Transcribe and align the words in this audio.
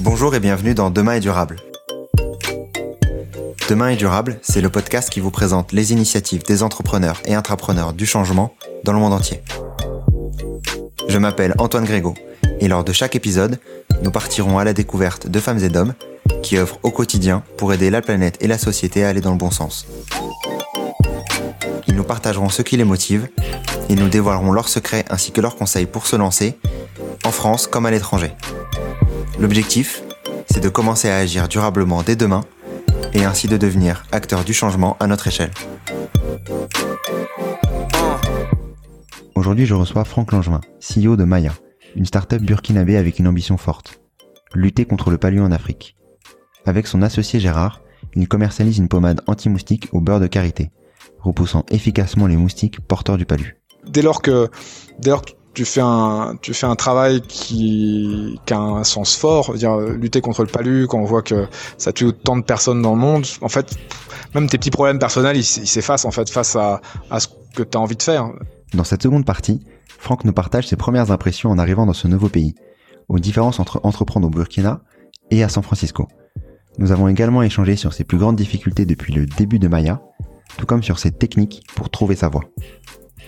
Bonjour 0.00 0.34
et 0.34 0.40
bienvenue 0.40 0.74
dans 0.74 0.90
Demain 0.90 1.14
est 1.14 1.20
durable. 1.20 1.56
Demain 3.68 3.90
est 3.90 3.96
durable, 3.96 4.38
c'est 4.42 4.60
le 4.60 4.68
podcast 4.68 5.08
qui 5.08 5.20
vous 5.20 5.30
présente 5.30 5.72
les 5.72 5.92
initiatives 5.92 6.42
des 6.42 6.62
entrepreneurs 6.62 7.20
et 7.24 7.34
intrapreneurs 7.34 7.92
du 7.92 8.04
changement 8.04 8.54
dans 8.84 8.92
le 8.92 8.98
monde 8.98 9.12
entier. 9.12 9.42
Je 11.08 11.18
m'appelle 11.18 11.54
Antoine 11.58 11.84
Grégo 11.84 12.14
et 12.60 12.68
lors 12.68 12.84
de 12.84 12.92
chaque 12.92 13.16
épisode, 13.16 13.58
nous 14.02 14.10
partirons 14.10 14.58
à 14.58 14.64
la 14.64 14.72
découverte 14.72 15.28
de 15.28 15.40
femmes 15.40 15.64
et 15.64 15.68
d'hommes 15.68 15.94
qui 16.42 16.58
œuvrent 16.58 16.78
au 16.82 16.90
quotidien 16.90 17.42
pour 17.56 17.72
aider 17.72 17.90
la 17.90 18.02
planète 18.02 18.36
et 18.40 18.46
la 18.46 18.58
société 18.58 19.04
à 19.04 19.08
aller 19.08 19.20
dans 19.20 19.32
le 19.32 19.38
bon 19.38 19.50
sens. 19.50 19.86
Ils 21.90 21.96
nous 21.96 22.04
partageront 22.04 22.48
ce 22.48 22.62
qui 22.62 22.76
les 22.76 22.84
motive 22.84 23.28
et 23.88 23.96
nous 23.96 24.08
dévoilerons 24.08 24.52
leurs 24.52 24.68
secrets 24.68 25.04
ainsi 25.10 25.32
que 25.32 25.40
leurs 25.40 25.56
conseils 25.56 25.86
pour 25.86 26.06
se 26.06 26.14
lancer, 26.14 26.56
en 27.24 27.32
France 27.32 27.66
comme 27.66 27.84
à 27.84 27.90
l'étranger. 27.90 28.30
L'objectif, 29.40 30.04
c'est 30.48 30.62
de 30.62 30.68
commencer 30.68 31.10
à 31.10 31.16
agir 31.16 31.48
durablement 31.48 32.04
dès 32.04 32.14
demain 32.14 32.44
et 33.12 33.24
ainsi 33.24 33.48
de 33.48 33.56
devenir 33.56 34.04
acteur 34.12 34.44
du 34.44 34.54
changement 34.54 34.96
à 35.00 35.08
notre 35.08 35.26
échelle. 35.26 35.50
Aujourd'hui, 39.34 39.66
je 39.66 39.74
reçois 39.74 40.04
Franck 40.04 40.30
Langevin, 40.30 40.60
CEO 40.78 41.16
de 41.16 41.24
Maya, 41.24 41.54
une 41.96 42.06
start-up 42.06 42.40
burkinabé 42.40 42.96
avec 42.96 43.18
une 43.18 43.26
ambition 43.26 43.56
forte 43.56 44.00
lutter 44.54 44.84
contre 44.84 45.10
le 45.10 45.18
palu 45.18 45.40
en 45.40 45.50
Afrique. 45.50 45.96
Avec 46.66 46.86
son 46.86 47.02
associé 47.02 47.40
Gérard, 47.40 47.82
il 48.14 48.28
commercialise 48.28 48.78
une 48.78 48.88
pommade 48.88 49.22
anti-moustique 49.26 49.88
au 49.92 50.00
beurre 50.00 50.20
de 50.20 50.26
karité, 50.26 50.70
repoussant 51.20 51.64
efficacement 51.70 52.26
les 52.26 52.36
moustiques 52.36 52.80
porteurs 52.80 53.16
du 53.16 53.26
palu. 53.26 53.60
Dès 53.86 54.02
lors 54.02 54.22
que, 54.22 54.48
dès 54.98 55.10
lors 55.10 55.22
que 55.22 55.32
tu 55.54 55.64
fais 55.64 55.80
un, 55.80 56.36
tu 56.40 56.54
fais 56.54 56.66
un 56.66 56.76
travail 56.76 57.22
qui, 57.22 58.38
qui 58.46 58.54
a 58.54 58.58
un 58.58 58.84
sens 58.84 59.16
fort, 59.16 59.54
dire 59.54 59.76
lutter 59.78 60.20
contre 60.20 60.42
le 60.42 60.48
palu, 60.48 60.86
quand 60.86 60.98
on 60.98 61.04
voit 61.04 61.22
que 61.22 61.48
ça 61.76 61.92
tue 61.92 62.04
autant 62.04 62.36
de 62.36 62.42
personnes 62.42 62.82
dans 62.82 62.94
le 62.94 63.00
monde, 63.00 63.26
en 63.40 63.48
fait, 63.48 63.76
même 64.34 64.48
tes 64.48 64.58
petits 64.58 64.70
problèmes 64.70 64.98
personnels, 64.98 65.36
ils 65.36 65.44
s'effacent 65.44 66.04
en 66.04 66.10
fait 66.10 66.30
face 66.30 66.56
à, 66.56 66.80
à 67.10 67.20
ce 67.20 67.28
que 67.54 67.62
tu 67.62 67.76
as 67.76 67.80
envie 67.80 67.96
de 67.96 68.02
faire. 68.02 68.30
Dans 68.74 68.84
cette 68.84 69.02
seconde 69.02 69.24
partie, 69.24 69.60
Franck 69.98 70.24
nous 70.24 70.32
partage 70.32 70.68
ses 70.68 70.76
premières 70.76 71.10
impressions 71.10 71.50
en 71.50 71.58
arrivant 71.58 71.84
dans 71.84 71.92
ce 71.92 72.06
nouveau 72.06 72.28
pays, 72.28 72.54
aux 73.08 73.18
différences 73.18 73.58
entre 73.58 73.80
entreprendre 73.82 74.28
au 74.28 74.30
Burkina 74.30 74.82
et 75.30 75.42
à 75.42 75.48
San 75.48 75.62
Francisco. 75.62 76.06
Nous 76.78 76.92
avons 76.92 77.08
également 77.08 77.42
échangé 77.42 77.76
sur 77.76 77.92
ses 77.92 78.04
plus 78.04 78.18
grandes 78.18 78.36
difficultés 78.36 78.86
depuis 78.86 79.12
le 79.12 79.26
début 79.26 79.58
de 79.58 79.66
Maya, 79.66 80.00
tout 80.56 80.66
comme 80.66 80.82
sur 80.82 80.98
ses 80.98 81.10
techniques 81.10 81.66
pour 81.74 81.90
trouver 81.90 82.16
sa 82.16 82.28
voie. 82.28 82.44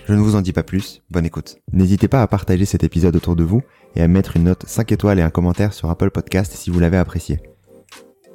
Je 0.07 0.13
ne 0.13 0.19
vous 0.19 0.35
en 0.35 0.41
dis 0.41 0.51
pas 0.51 0.63
plus, 0.63 1.01
bonne 1.09 1.25
écoute. 1.25 1.57
N'hésitez 1.71 2.09
pas 2.09 2.21
à 2.21 2.27
partager 2.27 2.65
cet 2.65 2.83
épisode 2.83 3.15
autour 3.15 3.37
de 3.37 3.43
vous 3.43 3.61
et 3.95 4.01
à 4.01 4.07
mettre 4.07 4.35
une 4.35 4.43
note 4.43 4.65
5 4.67 4.91
étoiles 4.91 5.19
et 5.19 5.21
un 5.21 5.29
commentaire 5.29 5.73
sur 5.73 5.89
Apple 5.89 6.11
Podcast 6.11 6.51
si 6.51 6.69
vous 6.69 6.79
l'avez 6.79 6.97
apprécié. 6.97 7.39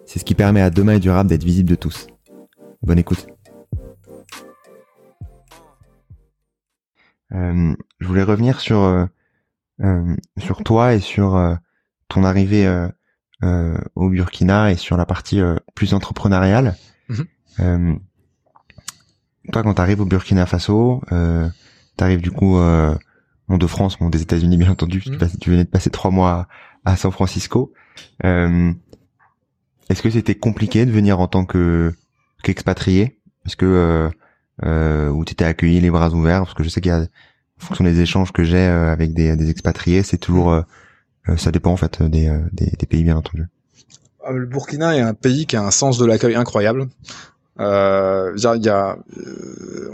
C'est 0.06 0.18
ce 0.18 0.24
qui 0.24 0.34
permet 0.34 0.62
à 0.62 0.70
Demain 0.70 0.94
et 0.94 1.00
Durable 1.00 1.28
d'être 1.28 1.44
visible 1.44 1.68
de 1.68 1.74
tous. 1.74 2.06
Bonne 2.82 2.98
écoute. 2.98 3.26
Euh, 7.34 7.74
je 8.00 8.06
voulais 8.06 8.22
revenir 8.22 8.60
sur 8.60 8.80
euh, 8.84 9.04
euh, 9.82 10.16
sur 10.38 10.64
toi 10.64 10.94
et 10.94 11.00
sur 11.00 11.58
ton 12.08 12.24
arrivée 12.24 12.88
au 13.42 14.08
Burkina 14.08 14.72
et 14.72 14.76
sur 14.76 14.96
la 14.96 15.04
partie 15.04 15.42
plus 15.74 15.92
entrepreneuriale. 15.92 16.76
Mhm 17.58 18.00
toi, 19.52 19.62
quand 19.62 19.74
t'arrives 19.74 20.00
au 20.00 20.04
Burkina 20.04 20.46
Faso, 20.46 21.02
euh, 21.12 21.48
t'arrives 21.96 22.20
du 22.20 22.30
coup 22.30 22.58
euh, 22.58 22.94
de 23.56 23.66
France, 23.66 23.98
bon, 23.98 24.10
des 24.10 24.22
États-Unis 24.22 24.56
bien 24.56 24.70
entendu, 24.70 25.00
tu, 25.00 25.10
mm. 25.10 25.18
tu, 25.40 25.50
venais 25.50 25.64
de 25.64 25.70
passer 25.70 25.90
trois 25.90 26.10
mois 26.10 26.48
à, 26.84 26.96
San 26.96 27.10
Francisco. 27.10 27.72
Euh, 28.24 28.72
Est-ce 29.88 30.02
que 30.02 30.10
c'était 30.10 30.34
compliqué 30.34 30.84
de 30.84 30.90
venir 30.90 31.20
en 31.20 31.28
tant 31.28 31.44
que 31.44 31.92
qu'expatrié? 32.42 33.20
Est-ce 33.46 33.56
que 33.56 33.66
euh, 33.66 34.10
euh, 34.64 35.08
où 35.08 35.24
t'étais 35.24 35.44
accueilli 35.44 35.80
les 35.80 35.90
bras 35.90 36.10
ouverts 36.10 36.42
Parce 36.42 36.54
que 36.54 36.62
je 36.62 36.68
sais 36.68 36.80
qu'il 36.80 36.90
y 36.90 36.94
a, 36.94 37.00
en 37.00 37.64
fonction 37.64 37.84
des 37.84 38.00
échanges 38.00 38.32
que 38.32 38.44
j'ai 38.44 38.58
euh, 38.58 38.92
avec 38.92 39.14
des, 39.14 39.34
des 39.36 39.50
expatriés, 39.50 40.02
c'est 40.02 40.18
toujours, 40.18 40.50
mm. 40.52 40.64
euh, 41.30 41.36
ça 41.36 41.50
dépend 41.50 41.72
en 41.72 41.76
fait 41.76 42.02
des, 42.02 42.30
des, 42.52 42.70
des 42.78 42.86
pays 42.86 43.02
bien 43.02 43.16
entendu. 43.16 43.46
Ah, 44.24 44.32
le 44.32 44.46
Burkina 44.46 44.96
est 44.96 45.00
un 45.00 45.14
pays 45.14 45.46
qui 45.46 45.56
a 45.56 45.62
un 45.62 45.70
sens 45.70 45.96
de 45.96 46.04
l'accueil 46.04 46.34
incroyable. 46.34 46.88
Euh, 47.60 48.32
y 48.36 48.68
a, 48.68 48.98
euh, 49.16 49.90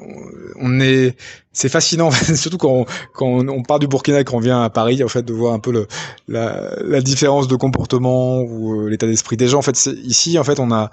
on 0.56 0.80
est, 0.80 1.16
c'est 1.52 1.68
fascinant, 1.68 2.10
surtout 2.34 2.58
quand 2.58 2.70
on, 2.70 2.84
quand 3.14 3.48
on, 3.48 3.62
part 3.62 3.78
du 3.78 3.86
Burkina 3.86 4.20
et 4.20 4.24
qu'on 4.24 4.40
vient 4.40 4.62
à 4.62 4.70
Paris, 4.70 5.02
en 5.02 5.08
fait, 5.08 5.22
de 5.22 5.32
voir 5.32 5.54
un 5.54 5.58
peu 5.58 5.72
le, 5.72 5.86
la, 6.28 6.70
la 6.82 7.00
différence 7.00 7.48
de 7.48 7.56
comportement 7.56 8.40
ou 8.40 8.82
euh, 8.82 8.88
l'état 8.88 9.06
d'esprit 9.06 9.36
des 9.36 9.48
gens. 9.48 9.58
En 9.58 9.62
fait, 9.62 9.88
ici, 10.04 10.38
en 10.38 10.44
fait, 10.44 10.60
on 10.60 10.70
a 10.72 10.90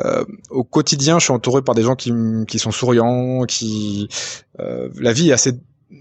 euh, 0.00 0.24
au 0.50 0.64
quotidien, 0.64 1.18
je 1.18 1.24
suis 1.24 1.32
entouré 1.32 1.62
par 1.62 1.74
des 1.74 1.82
gens 1.82 1.96
qui, 1.96 2.12
qui 2.48 2.58
sont 2.58 2.70
souriants, 2.70 3.44
qui 3.44 4.08
la 4.58 5.12
vie 5.12 5.30
est 5.30 5.32
assez 5.32 5.52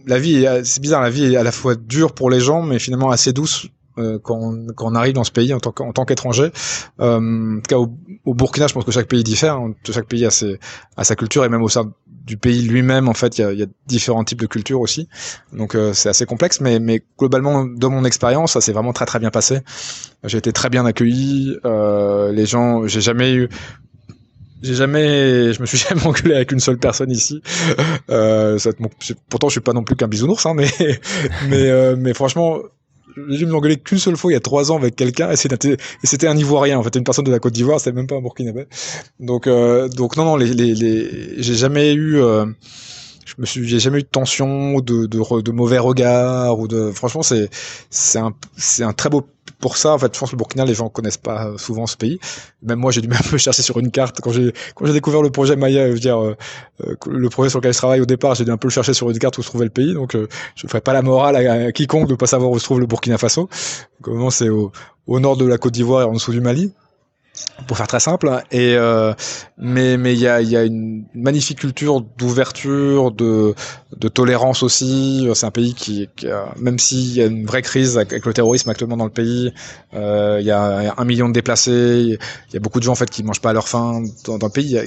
la 0.07 0.17
vie, 0.17 0.47
c'est 0.63 0.81
bizarre, 0.81 1.01
la 1.01 1.11
vie 1.11 1.33
est 1.33 1.37
à 1.37 1.43
la 1.43 1.51
fois 1.51 1.75
dure 1.75 2.13
pour 2.13 2.31
les 2.31 2.39
gens, 2.39 2.63
mais 2.63 2.79
finalement 2.79 3.11
assez 3.11 3.33
douce 3.33 3.67
euh, 3.97 4.19
quand, 4.21 4.37
on, 4.37 4.67
quand, 4.75 4.91
on, 4.91 4.95
arrive 4.95 5.13
dans 5.13 5.23
ce 5.23 5.31
pays 5.31 5.53
en 5.53 5.59
tant 5.59 6.05
qu'étranger. 6.05 6.51
Euh, 6.99 7.57
en 7.57 7.61
tout 7.61 7.67
cas, 7.67 7.77
au, 8.25 8.33
Burkina, 8.33 8.67
je 8.67 8.73
pense 8.73 8.85
que 8.85 8.91
chaque 8.91 9.07
pays 9.07 9.23
diffère. 9.23 9.55
Hein. 9.55 9.73
Chaque 9.89 10.07
pays 10.07 10.25
a, 10.25 10.31
ses, 10.31 10.59
a 10.97 11.03
sa 11.03 11.15
culture 11.15 11.45
et 11.45 11.49
même 11.49 11.63
au 11.63 11.69
sein 11.69 11.91
du 12.25 12.37
pays 12.37 12.63
lui-même, 12.63 13.07
en 13.07 13.13
fait, 13.13 13.37
il 13.37 13.41
y 13.41 13.43
a, 13.43 13.53
y 13.53 13.63
a, 13.63 13.67
différents 13.85 14.23
types 14.23 14.41
de 14.41 14.47
cultures 14.47 14.81
aussi. 14.81 15.07
Donc 15.53 15.75
euh, 15.75 15.93
c'est 15.93 16.09
assez 16.09 16.25
complexe, 16.25 16.59
mais, 16.59 16.79
mais 16.79 17.03
globalement, 17.19 17.65
de 17.65 17.87
mon 17.87 18.03
expérience, 18.03 18.53
ça 18.53 18.61
s'est 18.61 18.73
vraiment 18.73 18.93
très 18.93 19.05
très 19.05 19.19
bien 19.19 19.29
passé. 19.29 19.59
J'ai 20.23 20.39
été 20.39 20.51
très 20.51 20.69
bien 20.69 20.85
accueilli. 20.85 21.55
Euh, 21.65 22.31
les 22.31 22.47
gens, 22.47 22.87
j'ai 22.87 23.01
jamais 23.01 23.33
eu 23.33 23.49
j'ai 24.65 24.73
jamais, 24.73 25.53
je 25.53 25.61
me 25.61 25.65
suis 25.65 25.77
jamais 25.89 26.05
engueulé 26.05 26.35
avec 26.35 26.51
une 26.51 26.59
seule 26.59 26.77
personne 26.77 27.11
ici. 27.11 27.41
Euh, 28.09 28.57
ça, 28.57 28.71
pourtant, 29.29 29.47
je 29.47 29.53
suis 29.53 29.61
pas 29.61 29.73
non 29.73 29.83
plus 29.83 29.95
qu'un 29.95 30.07
bisounours, 30.07 30.45
hein, 30.45 30.53
mais 30.55 30.69
mais 31.49 31.69
euh, 31.69 31.95
mais 31.97 32.13
franchement, 32.13 32.59
dû 33.17 33.45
m'engueuler 33.45 33.77
qu'une 33.77 33.97
seule 33.97 34.17
fois 34.17 34.31
il 34.31 34.33
y 34.33 34.37
a 34.37 34.41
trois 34.41 34.71
ans 34.71 34.77
avec 34.77 34.95
quelqu'un 34.95 35.31
et 35.31 35.35
c'était 35.35 35.77
c'était 36.03 36.27
un 36.27 36.37
Ivoirien 36.37 36.77
en 36.77 36.83
fait 36.83 36.95
une 36.95 37.03
personne 37.03 37.25
de 37.25 37.31
la 37.31 37.39
Côte 37.39 37.53
d'Ivoire 37.53 37.79
c'était 37.79 37.95
même 37.95 38.07
pas 38.07 38.15
un 38.15 38.21
Burkinabé. 38.21 38.65
Donc 39.19 39.47
euh, 39.47 39.87
donc 39.89 40.17
non 40.17 40.25
non 40.25 40.35
les 40.35 40.53
les, 40.53 40.73
les 40.73 41.41
j'ai 41.41 41.55
jamais 41.55 41.93
eu 41.93 42.21
euh, 42.21 42.45
je 43.37 43.41
me 43.41 43.45
suis 43.45 43.67
j'ai 43.67 43.79
jamais 43.79 43.99
eu 43.99 44.03
de 44.03 44.07
tension 44.07 44.79
de, 44.79 45.05
de, 45.05 45.41
de 45.41 45.51
mauvais 45.51 45.77
regards 45.77 46.59
ou 46.59 46.67
de 46.67 46.91
franchement 46.91 47.23
c'est 47.23 47.49
c'est 47.89 48.19
un 48.19 48.33
c'est 48.57 48.83
un 48.83 48.93
très 48.93 49.09
beau 49.09 49.25
pour 49.59 49.77
ça, 49.77 49.93
en 49.93 49.97
fait, 49.97 50.13
je 50.13 50.19
pense 50.19 50.29
que 50.29 50.35
le 50.35 50.37
Burkina, 50.37 50.65
les 50.65 50.73
gens 50.73 50.89
connaissent 50.89 51.17
pas 51.17 51.57
souvent 51.57 51.87
ce 51.87 51.97
pays. 51.97 52.19
Même 52.61 52.79
moi, 52.79 52.91
j'ai 52.91 53.01
dû 53.01 53.07
même 53.15 53.19
peu 53.29 53.37
chercher 53.37 53.61
sur 53.61 53.79
une 53.79 53.91
carte 53.91 54.21
quand 54.21 54.31
j'ai 54.31 54.53
quand 54.75 54.85
j'ai 54.85 54.93
découvert 54.93 55.21
le 55.21 55.29
projet 55.29 55.55
Maya, 55.55 55.87
je 55.87 55.93
veux 55.93 55.99
dire 55.99 56.21
euh, 56.21 56.35
euh, 56.85 56.95
le 57.07 57.29
projet 57.29 57.49
sur 57.49 57.59
lequel 57.59 57.73
je 57.73 57.77
travaille 57.77 58.01
au 58.01 58.05
départ, 58.05 58.35
j'ai 58.35 58.45
dû 58.45 58.51
un 58.51 58.57
peu 58.57 58.67
le 58.67 58.73
chercher 58.73 58.93
sur 58.93 59.09
une 59.09 59.19
carte 59.19 59.37
où 59.37 59.41
se 59.41 59.47
trouvait 59.47 59.65
le 59.65 59.71
pays. 59.71 59.93
Donc, 59.93 60.15
euh, 60.15 60.27
je 60.55 60.65
ne 60.65 60.69
ferai 60.69 60.81
pas 60.81 60.93
la 60.93 61.01
morale 61.01 61.35
à, 61.35 61.71
quiconque 61.71 62.07
de 62.07 62.15
pas 62.15 62.27
savoir 62.27 62.51
où 62.51 62.59
se 62.59 62.65
trouve 62.65 62.79
le 62.79 62.85
Burkina 62.85 63.17
Faso. 63.17 63.49
Comment 64.01 64.29
c'est 64.29 64.49
au, 64.49 64.71
au 65.07 65.19
nord 65.19 65.37
de 65.37 65.45
la 65.45 65.57
Côte 65.57 65.73
d'Ivoire 65.73 66.01
et 66.01 66.05
en 66.05 66.13
dessous 66.13 66.31
du 66.31 66.41
Mali 66.41 66.71
pour 67.67 67.77
faire 67.77 67.87
très 67.87 67.99
simple. 67.99 68.29
Et 68.51 68.75
euh, 68.75 69.13
mais 69.57 69.97
mais 69.97 70.13
il 70.13 70.19
y 70.19 70.27
a, 70.27 70.41
y 70.41 70.55
a 70.55 70.63
une 70.63 71.05
magnifique 71.13 71.59
culture 71.59 72.01
d'ouverture, 72.01 73.11
de, 73.11 73.55
de 73.97 74.07
tolérance 74.07 74.63
aussi. 74.63 75.27
C'est 75.33 75.45
un 75.45 75.51
pays 75.51 75.73
qui, 75.73 76.09
qui 76.15 76.27
même 76.57 76.79
s'il 76.79 77.13
y 77.13 77.21
a 77.21 77.25
une 77.25 77.45
vraie 77.45 77.61
crise 77.61 77.97
avec, 77.97 78.25
le 78.25 78.33
terrorisme 78.33 78.69
actuellement 78.69 78.97
dans 78.97 79.05
le 79.05 79.11
pays, 79.11 79.53
euh, 79.93 80.37
il 80.39 80.45
y 80.45 80.51
a 80.51 80.93
un 80.97 81.05
million 81.05 81.27
de 81.27 81.33
déplacés. 81.33 82.17
Il 82.49 82.53
y 82.53 82.57
a 82.57 82.59
beaucoup 82.59 82.79
de 82.79 82.85
gens 82.85 82.91
en 82.91 82.95
fait 82.95 83.09
qui 83.09 83.23
mangent 83.23 83.41
pas 83.41 83.51
à 83.51 83.53
leur 83.53 83.67
faim 83.67 84.03
dans, 84.25 84.37
dans 84.37 84.47
le 84.47 84.51
pays. 84.51 84.77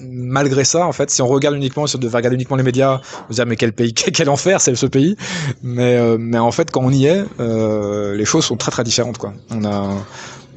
malgré 0.00 0.64
ça, 0.64 0.86
en 0.86 0.92
fait, 0.92 1.10
si 1.10 1.22
on 1.22 1.26
regarde 1.26 1.56
uniquement, 1.56 1.86
si 1.86 1.96
on 1.96 1.98
devait 1.98 2.16
regarder 2.16 2.36
uniquement 2.36 2.56
les 2.56 2.62
médias, 2.62 3.00
on 3.28 3.32
se 3.32 3.36
dire 3.36 3.46
mais 3.46 3.56
quel 3.56 3.72
pays, 3.72 3.94
quel 3.94 4.28
enfer 4.28 4.60
c'est 4.60 4.74
ce 4.74 4.86
pays. 4.86 5.16
Mais 5.62 5.96
euh, 5.96 6.18
mais 6.18 6.38
en 6.38 6.52
fait, 6.52 6.70
quand 6.70 6.82
on 6.82 6.90
y 6.90 7.06
est, 7.06 7.24
euh, 7.40 8.14
les 8.14 8.24
choses 8.24 8.44
sont 8.44 8.56
très 8.56 8.70
très 8.70 8.84
différentes 8.84 9.18
quoi. 9.18 9.32
On 9.50 9.64
a 9.64 9.88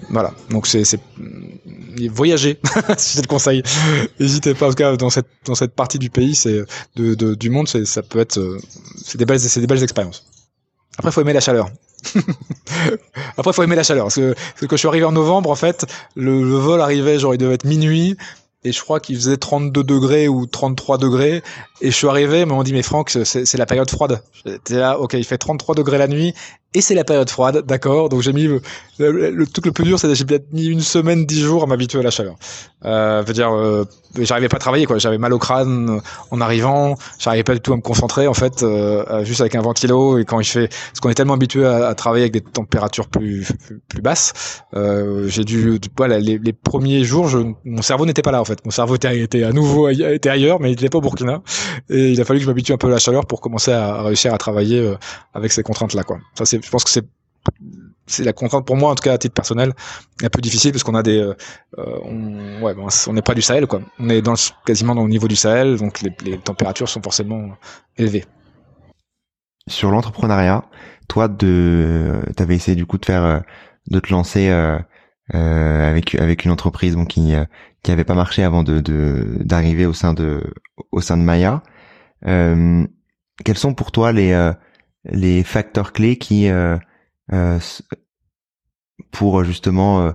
voilà, 0.09 0.33
donc 0.49 0.67
c'est 0.67 0.83
voyager, 2.09 2.59
si 2.97 3.15
c'est 3.17 3.21
le 3.21 3.27
conseil. 3.27 3.63
N'hésitez 4.19 4.53
pas, 4.53 4.67
en 4.67 4.69
tout 4.69 4.75
cas, 4.75 4.95
dans 4.97 5.09
cette 5.09 5.27
dans 5.45 5.55
cette 5.55 5.73
partie 5.75 5.99
du 5.99 6.09
pays, 6.09 6.35
c'est 6.35 6.63
de, 6.95 7.15
de, 7.15 7.35
du 7.35 7.49
monde, 7.49 7.67
c'est 7.67 7.85
ça 7.85 8.01
peut 8.01 8.19
être, 8.19 8.37
euh, 8.37 8.59
c'est 9.03 9.17
des 9.17 9.25
belles, 9.25 9.39
c'est 9.39 9.59
des 9.59 9.67
belles 9.67 9.83
expériences. 9.83 10.25
Après, 10.97 11.11
faut 11.11 11.21
aimer 11.21 11.33
la 11.33 11.39
chaleur. 11.39 11.69
Après, 13.37 13.53
faut 13.53 13.63
aimer 13.63 13.75
la 13.75 13.83
chaleur. 13.83 14.05
Parce 14.05 14.15
que, 14.15 14.35
quand 14.61 14.71
je 14.71 14.77
suis 14.77 14.87
arrivé 14.87 15.05
en 15.05 15.11
novembre, 15.11 15.49
en 15.49 15.55
fait, 15.55 15.85
le, 16.15 16.43
le 16.43 16.55
vol 16.55 16.81
arrivait, 16.81 17.17
genre, 17.17 17.33
il 17.33 17.37
devait 17.37 17.53
être 17.53 17.65
minuit 17.65 18.17
et 18.63 18.71
je 18.71 18.81
crois 18.81 18.99
qu'il 18.99 19.15
faisait 19.15 19.37
32 19.37 19.83
degrés 19.83 20.27
ou 20.27 20.45
33 20.45 20.97
degrés 20.97 21.41
et 21.81 21.89
je 21.89 21.95
suis 21.95 22.07
arrivé 22.07 22.45
mais 22.45 22.53
on 22.53 22.63
dit 22.63 22.73
mais 22.73 22.83
Franck 22.83 23.09
c'est 23.09 23.57
la 23.57 23.65
période 23.65 23.89
froide 23.89 24.21
j'étais 24.45 24.75
là 24.75 24.99
ok 24.99 25.13
il 25.13 25.23
fait 25.23 25.37
33 25.39 25.75
degrés 25.75 25.97
la 25.97 26.07
nuit 26.07 26.33
et 26.73 26.81
c'est 26.81 26.95
la 26.95 27.03
période 27.03 27.29
froide, 27.29 27.65
d'accord. 27.65 28.07
Donc 28.09 28.21
j'ai 28.21 28.31
mis 28.31 28.43
le, 28.43 28.61
le, 28.97 29.47
truc 29.47 29.65
le 29.65 29.71
plus 29.71 29.83
dur, 29.83 29.99
c'est 29.99 30.07
que 30.07 30.13
j'ai 30.13 30.25
peut-être 30.25 30.53
mis 30.53 30.65
une 30.67 30.81
semaine, 30.81 31.25
dix 31.25 31.41
jours 31.41 31.63
à 31.63 31.65
m'habituer 31.65 31.99
à 31.99 32.03
la 32.03 32.11
chaleur. 32.11 32.35
Euh, 32.85 33.23
veux 33.25 33.33
dire, 33.33 33.51
euh, 33.53 33.85
j'arrivais 34.19 34.47
pas 34.47 34.57
à 34.57 34.59
travailler 34.59 34.85
quoi. 34.85 34.97
J'avais 34.97 35.17
mal 35.17 35.33
au 35.33 35.39
crâne 35.39 36.01
en 36.31 36.41
arrivant. 36.41 36.95
J'arrivais 37.19 37.43
pas 37.43 37.53
du 37.53 37.59
tout 37.59 37.73
à 37.73 37.75
me 37.75 37.81
concentrer 37.81 38.27
en 38.27 38.33
fait, 38.33 38.63
euh, 38.63 39.23
juste 39.25 39.41
avec 39.41 39.55
un 39.55 39.61
ventilo. 39.61 40.17
Et 40.17 40.25
quand 40.25 40.39
il 40.39 40.45
fait, 40.45 40.67
parce 40.67 40.99
qu'on 41.01 41.09
est 41.09 41.13
tellement 41.15 41.33
habitué 41.33 41.65
à, 41.65 41.87
à, 41.87 41.95
travailler 41.95 42.23
avec 42.23 42.33
des 42.33 42.41
températures 42.41 43.07
plus 43.07 43.47
plus, 43.89 44.01
basses, 44.01 44.63
euh, 44.73 45.27
j'ai 45.27 45.43
dû, 45.43 45.79
voilà, 45.97 46.19
les, 46.19 46.37
les, 46.37 46.53
premiers 46.53 47.03
jours, 47.03 47.27
je, 47.27 47.39
mon 47.65 47.81
cerveau 47.81 48.05
n'était 48.05 48.21
pas 48.21 48.31
là 48.31 48.41
en 48.41 48.45
fait. 48.45 48.63
Mon 48.65 48.71
cerveau 48.71 48.95
était, 48.95 49.19
était 49.19 49.43
à 49.43 49.51
nouveau 49.51 49.89
était 49.89 50.29
ailleurs, 50.29 50.59
mais 50.59 50.69
il 50.69 50.75
n'était 50.75 50.89
pas 50.89 50.97
au 50.97 51.01
Burkina. 51.01 51.41
Et 51.89 52.11
il 52.11 52.21
a 52.21 52.25
fallu 52.25 52.39
que 52.39 52.45
je 52.45 52.49
m'habitue 52.49 52.73
un 52.73 52.77
peu 52.77 52.87
à 52.87 52.91
la 52.91 52.97
chaleur 52.97 53.25
pour 53.25 53.41
commencer 53.41 53.71
à, 53.71 54.01
réussir 54.03 54.33
à 54.33 54.37
travailler 54.37 54.79
euh, 54.79 54.95
avec 55.33 55.51
ces 55.51 55.63
contraintes 55.63 55.93
là 55.93 56.03
quoi. 56.03 56.17
Ça 56.35 56.45
c'est 56.45 56.60
je 56.63 56.69
pense 56.69 56.83
que 56.83 56.89
c'est 56.89 57.05
c'est 58.05 58.23
la 58.23 58.33
contrainte 58.33 58.65
pour 58.65 58.75
moi 58.75 58.91
en 58.91 58.95
tout 58.95 59.03
cas 59.03 59.13
à 59.13 59.17
titre 59.17 59.33
personnel 59.33 59.73
un 60.21 60.29
peu 60.29 60.41
difficile 60.41 60.71
parce 60.71 60.83
qu'on 60.83 60.95
a 60.95 61.01
des 61.03 61.19
euh, 61.19 61.33
on, 62.03 62.61
ouais 62.61 62.75
on 63.07 63.13
n'est 63.13 63.21
pas 63.21 63.33
du 63.33 63.41
Sahel 63.41 63.67
quoi. 63.67 63.81
On 63.99 64.09
est 64.09 64.21
dans 64.21 64.35
quasiment 64.65 64.93
dans 64.93 65.03
le 65.03 65.09
niveau 65.09 65.27
du 65.27 65.35
Sahel 65.35 65.77
donc 65.77 66.01
les, 66.01 66.13
les 66.23 66.37
températures 66.37 66.89
sont 66.89 67.01
forcément 67.01 67.51
élevées. 67.97 68.25
Sur 69.67 69.91
l'entrepreneuriat 69.91 70.63
toi 71.07 71.27
de 71.27 72.21
t'avais 72.35 72.55
essayé 72.55 72.75
du 72.75 72.85
coup 72.85 72.97
de 72.97 73.05
faire 73.05 73.23
euh, 73.23 73.39
de 73.89 73.99
te 73.99 74.11
lancer 74.11 74.49
euh, 74.49 74.77
euh, 75.33 75.89
avec 75.89 76.15
avec 76.15 76.45
une 76.45 76.51
entreprise 76.51 76.95
bon, 76.95 77.05
qui 77.05 77.33
qui 77.83 77.91
avait 77.91 78.03
pas 78.03 78.13
marché 78.13 78.43
avant 78.43 78.63
de 78.63 78.81
d'arriver 79.43 79.85
au 79.85 79.93
sein 79.93 80.13
de 80.13 80.53
au 80.91 81.01
sein 81.01 81.17
de 81.17 81.23
Maya. 81.23 81.63
Euh, 82.27 82.85
quels 83.43 83.57
sont 83.57 83.73
pour 83.73 83.91
toi 83.91 84.11
les 84.11 84.33
les 85.05 85.43
facteurs 85.43 85.93
clés 85.93 86.17
qui 86.17 86.49
euh, 86.49 86.77
euh, 87.33 87.59
pour 89.11 89.43
justement 89.43 90.01
euh, 90.01 90.11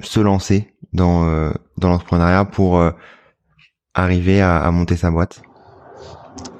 se 0.00 0.20
lancer 0.20 0.74
dans 0.92 1.50
dans 1.78 1.88
l'entrepreneuriat 1.88 2.44
pour 2.44 2.82
arriver 3.94 4.40
à, 4.40 4.58
à, 4.58 4.70
monter 4.70 4.96
sa 4.96 5.10
boîte? 5.10 5.42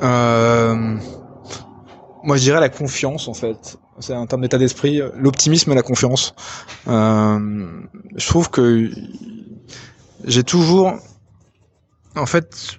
Moi, 0.00 0.98
je 2.36 2.42
dirais 2.42 2.60
la 2.60 2.68
confiance 2.68 3.28
en 3.28 3.34
fait. 3.34 3.78
C'est 3.98 4.14
un 4.14 4.26
terme 4.26 4.42
d'état 4.42 4.58
d'esprit, 4.58 5.00
l'optimisme 5.14 5.72
et 5.72 5.74
la 5.74 5.82
confiance. 5.82 6.34
je 6.86 8.26
trouve 8.26 8.50
que 8.50 8.90
j'ai 10.24 10.44
toujours, 10.44 10.92
en 12.14 12.26
fait, 12.26 12.78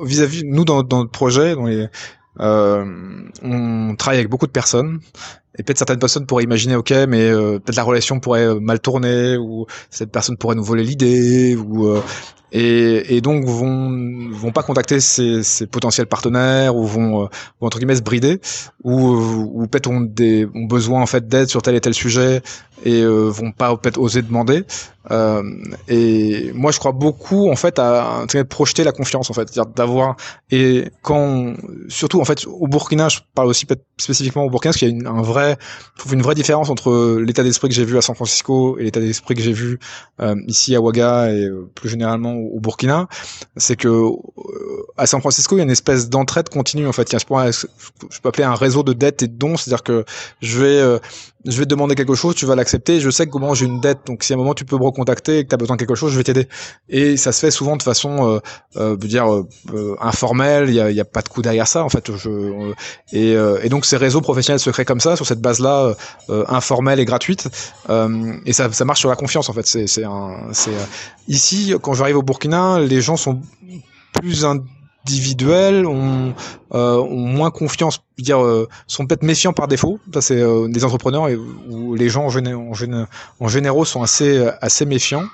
vis-à-vis 0.00 0.44
nous 0.44 0.64
dans, 0.64 0.82
dans 0.82 0.98
notre 0.98 1.10
projet, 1.10 1.54
dans 1.54 1.66
les 1.66 1.84
euh, 1.84 1.88
on 2.38 3.94
travaille 3.96 4.18
avec 4.18 4.30
beaucoup 4.30 4.46
de 4.46 4.52
personnes. 4.52 5.00
Et 5.56 5.62
peut-être 5.62 5.78
certaines 5.78 5.98
personnes 5.98 6.26
pourraient 6.26 6.42
imaginer 6.42 6.74
ok 6.74 6.90
mais 7.08 7.30
euh, 7.30 7.60
peut-être 7.60 7.76
la 7.76 7.84
relation 7.84 8.18
pourrait 8.18 8.46
euh, 8.46 8.58
mal 8.60 8.80
tourner 8.80 9.36
ou 9.36 9.66
cette 9.88 10.10
personne 10.10 10.36
pourrait 10.36 10.56
nous 10.56 10.64
voler 10.64 10.82
l'idée 10.82 11.54
ou 11.54 11.86
euh, 11.86 12.02
et, 12.56 13.16
et, 13.16 13.20
donc 13.20 13.44
vont 13.44 14.30
vont 14.30 14.52
pas 14.52 14.62
contacter 14.62 15.00
ses, 15.00 15.42
ses 15.42 15.66
potentiels 15.66 16.06
partenaires 16.06 16.76
ou 16.76 16.86
vont, 16.86 17.24
ou 17.24 17.66
entre 17.66 17.78
guillemets 17.78 17.96
se 17.96 18.02
brider 18.02 18.40
ou, 18.84 18.94
ou 18.94 19.66
peut-être 19.66 19.88
ont 19.88 20.00
des 20.00 20.46
ont 20.54 20.64
besoin 20.64 21.02
en 21.02 21.06
fait 21.06 21.26
d'aide 21.26 21.48
sur 21.48 21.62
tel 21.62 21.74
et 21.74 21.80
tel 21.80 21.94
sujet 21.94 22.42
et 22.84 23.02
euh, 23.02 23.28
vont 23.28 23.52
pas 23.52 23.76
peut-être 23.76 23.98
oser 23.98 24.22
demander. 24.22 24.64
Euh, 25.10 25.42
et 25.86 26.50
moi, 26.54 26.70
je 26.72 26.78
crois 26.78 26.92
beaucoup 26.92 27.50
en 27.50 27.56
fait 27.56 27.78
à, 27.78 28.22
à 28.22 28.44
projeter 28.44 28.84
la 28.84 28.92
confiance 28.92 29.30
en 29.30 29.34
fait, 29.34 29.48
c'est-à-dire 29.48 29.72
d'avoir 29.74 30.16
et 30.50 30.90
quand 31.02 31.54
surtout 31.88 32.20
en 32.20 32.24
fait 32.24 32.46
au 32.46 32.66
Burkina, 32.68 33.08
je 33.08 33.20
parle 33.34 33.48
aussi 33.48 33.66
peut-être 33.66 33.84
spécifiquement 33.98 34.44
au 34.44 34.50
Burkina, 34.50 34.70
parce 34.70 34.78
qu'il 34.78 34.88
y 34.88 34.92
a 34.92 34.94
une, 34.94 35.06
un 35.06 35.22
vrai, 35.22 35.56
une 36.10 36.22
vraie 36.22 36.34
différence 36.34 36.70
entre 36.70 37.18
l'état 37.20 37.42
d'esprit 37.42 37.68
que 37.68 37.74
j'ai 37.74 37.84
vu 37.84 37.98
à 37.98 38.02
San 38.02 38.14
Francisco 38.14 38.78
et 38.78 38.84
l'état 38.84 39.00
d'esprit 39.00 39.34
que 39.34 39.42
j'ai 39.42 39.52
vu 39.52 39.78
euh, 40.20 40.34
ici 40.46 40.74
à 40.74 40.80
Ouaga 40.80 41.30
et 41.32 41.44
euh, 41.44 41.70
plus 41.74 41.88
généralement 41.88 42.34
au, 42.52 42.60
Burkina, 42.60 43.08
c'est 43.56 43.76
que 43.76 43.88
euh, 43.88 44.12
à 44.96 45.06
San 45.06 45.20
Francisco, 45.20 45.56
il 45.56 45.58
y 45.58 45.60
a 45.60 45.64
une 45.64 45.70
espèce 45.70 46.08
d'entraide 46.08 46.48
continue 46.48 46.86
en 46.86 46.92
fait. 46.92 47.10
Il 47.10 47.14
y 47.14 47.16
a 47.16 47.18
ce 47.18 47.26
point, 47.26 47.50
je 47.50 48.20
peux 48.20 48.28
appeler 48.28 48.44
un 48.44 48.54
réseau 48.54 48.82
de 48.82 48.92
dettes 48.92 49.22
et 49.22 49.28
de 49.28 49.36
dons, 49.36 49.56
c'est-à-dire 49.56 49.82
que 49.82 50.04
je 50.40 50.60
vais 50.60 51.00
je 51.46 51.58
vais 51.58 51.64
te 51.64 51.70
demander 51.70 51.94
quelque 51.94 52.14
chose, 52.14 52.34
tu 52.34 52.46
vas 52.46 52.54
l'accepter, 52.54 53.00
je 53.00 53.10
sais 53.10 53.26
que 53.26 53.30
comment 53.30 53.54
j'ai 53.54 53.66
une 53.66 53.80
dette, 53.80 54.00
donc 54.06 54.22
si 54.22 54.32
à 54.32 54.36
un 54.36 54.38
moment 54.38 54.54
tu 54.54 54.64
peux 54.64 54.76
me 54.76 54.84
recontacter 54.84 55.38
et 55.38 55.44
que 55.44 55.48
tu 55.50 55.54
as 55.54 55.58
besoin 55.58 55.76
de 55.76 55.80
quelque 55.80 55.94
chose, 55.94 56.12
je 56.12 56.16
vais 56.16 56.24
t'aider. 56.24 56.48
Et 56.88 57.16
ça 57.16 57.32
se 57.32 57.40
fait 57.40 57.50
souvent 57.50 57.76
de 57.76 57.82
façon, 57.82 58.28
euh, 58.28 58.38
euh, 58.76 58.96
dire, 58.96 59.32
euh, 59.32 59.46
euh, 59.74 59.96
informelle, 60.00 60.68
il 60.68 60.74
y 60.74 60.80
a, 60.80 60.90
y 60.90 61.00
a, 61.00 61.04
pas 61.04 61.22
de 61.22 61.28
coup 61.28 61.42
derrière 61.42 61.68
ça 61.68 61.84
en 61.84 61.88
fait. 61.88 62.16
Je, 62.16 62.28
euh, 62.30 62.74
et, 63.12 63.32
et, 63.64 63.68
donc 63.68 63.84
ces 63.84 63.96
réseaux 63.96 64.22
professionnels 64.22 64.60
se 64.60 64.70
créent 64.70 64.84
comme 64.84 65.00
ça, 65.00 65.16
sur 65.16 65.26
cette 65.26 65.40
base-là, 65.40 65.94
informelle 66.48 67.00
et 67.00 67.04
gratuite, 67.04 67.48
et 68.46 68.52
ça, 68.52 68.72
ça 68.72 68.84
marche 68.84 69.00
sur 69.00 69.10
la 69.10 69.16
confiance 69.16 69.48
en 69.48 69.52
fait. 69.52 69.66
C'est, 69.66 69.86
c'est, 69.86 70.04
un, 70.04 70.48
c'est 70.52 70.72
ici 71.28 71.74
quand 71.80 71.94
j'arrive 71.94 72.16
au 72.16 72.22
Burkina, 72.22 72.80
les 72.80 73.00
gens 73.00 73.16
sont 73.16 73.40
plus 74.14 74.44
individuels 75.06 75.86
ont, 75.86 76.34
euh, 76.72 76.96
ont 76.96 77.26
moins 77.26 77.50
confiance, 77.50 78.02
dire 78.18 78.42
euh, 78.42 78.68
sont 78.86 79.06
peut-être 79.06 79.22
méfiants 79.22 79.52
par 79.52 79.68
défaut. 79.68 79.98
Ça 80.12 80.20
c'est 80.20 80.40
euh, 80.40 80.68
des 80.68 80.84
entrepreneurs 80.84 81.28
et, 81.28 81.36
où 81.36 81.94
les 81.94 82.08
gens 82.08 82.24
en, 82.24 82.30
géné 82.30 82.54
en, 82.54 83.84
sont 83.84 84.02
assez 84.02 84.46
assez 84.60 84.86
méfiants. 84.86 85.26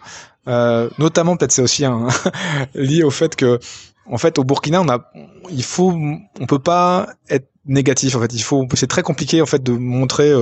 Euh, 0.49 0.89
notamment 0.99 1.37
peut-être 1.37 1.53
c'est 1.53 1.63
aussi 1.63 1.85
un 1.85 2.09
lié 2.75 3.03
au 3.03 3.11
fait 3.11 3.37
que 3.37 3.61
en 4.07 4.17
fait 4.17 4.39
au 4.39 4.45
Burkina 4.45 4.81
on 4.81 4.89
a 4.89 5.13
il 5.51 5.63
faut 5.63 5.93
on 5.93 6.47
peut 6.47 6.59
pas 6.59 7.09
être 7.29 7.49
négatif 7.67 8.17
en 8.17 8.21
fait 8.21 8.33
il 8.33 8.43
faut 8.43 8.67
c'est 8.75 8.87
très 8.87 9.03
compliqué 9.03 9.43
en 9.43 9.47
fait 9.47 9.63
de 9.63 9.73
montrer 9.73 10.33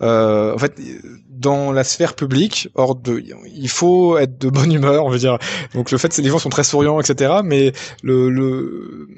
euh, 0.00 0.54
en 0.54 0.58
fait 0.58 0.80
dans 1.42 1.72
la 1.72 1.84
sphère 1.84 2.14
publique, 2.14 2.68
or 2.74 2.94
de, 2.94 3.22
il 3.54 3.68
faut 3.68 4.16
être 4.16 4.38
de 4.38 4.48
bonne 4.48 4.72
humeur, 4.72 5.04
on 5.04 5.10
veut 5.10 5.18
dire. 5.18 5.38
Donc 5.74 5.90
le 5.90 5.98
fait, 5.98 6.08
que 6.08 6.22
les 6.22 6.30
gens 6.30 6.38
sont 6.38 6.48
très 6.48 6.64
souriants, 6.64 7.00
etc. 7.00 7.40
Mais 7.44 7.72
le, 8.02 8.30
le 8.30 9.08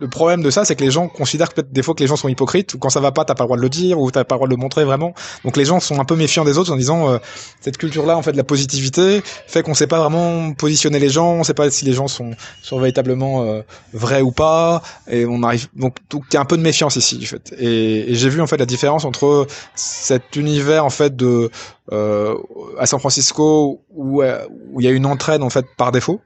le 0.00 0.08
problème 0.08 0.42
de 0.42 0.50
ça, 0.50 0.64
c'est 0.64 0.76
que 0.76 0.84
les 0.84 0.90
gens 0.90 1.08
considèrent 1.08 1.52
peut-être 1.52 1.72
des 1.72 1.82
fois 1.82 1.94
que 1.94 2.00
les 2.00 2.06
gens 2.06 2.16
sont 2.16 2.28
hypocrites, 2.28 2.74
ou 2.74 2.78
quand 2.78 2.90
ça 2.90 3.00
va 3.00 3.12
pas, 3.12 3.24
t'as 3.24 3.34
pas 3.34 3.44
le 3.44 3.48
droit 3.48 3.56
de 3.56 3.62
le 3.62 3.68
dire, 3.68 3.98
ou 3.98 4.10
t'as 4.10 4.24
pas 4.24 4.36
le 4.36 4.38
droit 4.38 4.48
de 4.48 4.54
le 4.54 4.60
montrer 4.60 4.84
vraiment. 4.84 5.14
Donc 5.44 5.56
les 5.56 5.64
gens 5.64 5.80
sont 5.80 5.98
un 5.98 6.04
peu 6.04 6.16
méfiants 6.16 6.44
des 6.44 6.58
autres 6.58 6.72
en 6.72 6.76
disant 6.76 7.08
euh, 7.08 7.18
cette 7.60 7.78
culture-là, 7.78 8.16
en 8.16 8.22
fait, 8.22 8.32
de 8.32 8.36
la 8.36 8.44
positivité, 8.44 9.22
fait 9.24 9.62
qu'on 9.62 9.74
sait 9.74 9.86
pas 9.86 9.98
vraiment 9.98 10.52
positionner 10.52 10.98
les 10.98 11.08
gens, 11.08 11.32
on 11.32 11.44
sait 11.44 11.54
pas 11.54 11.70
si 11.70 11.84
les 11.84 11.92
gens 11.92 12.08
sont, 12.08 12.30
sont 12.62 12.78
véritablement 12.78 13.42
euh, 13.42 13.62
vrais 13.92 14.22
ou 14.22 14.30
pas, 14.30 14.82
et 15.10 15.26
on 15.26 15.42
arrive. 15.42 15.68
Donc 15.74 15.96
il 16.12 16.34
y 16.34 16.36
a 16.36 16.40
un 16.40 16.44
peu 16.44 16.56
de 16.56 16.62
méfiance 16.62 16.96
ici, 16.96 17.18
du 17.18 17.26
fait. 17.26 17.54
Et, 17.58 18.14
j'ai 18.14 18.28
vu 18.28 18.40
en 18.40 18.46
fait 18.46 18.56
la 18.56 18.66
différence 18.66 19.04
entre 19.04 19.46
cet 19.74 20.36
univers 20.36 20.84
en 20.84 20.90
fait 20.90 21.14
de 21.14 21.50
euh, 21.92 22.36
à 22.78 22.86
San 22.86 22.98
Francisco 22.98 23.80
où 23.90 24.22
il 24.22 24.84
y 24.84 24.88
a 24.88 24.90
une 24.90 25.06
entraide 25.06 25.42
en 25.42 25.50
fait 25.50 25.66
par 25.76 25.92
défaut 25.92 26.20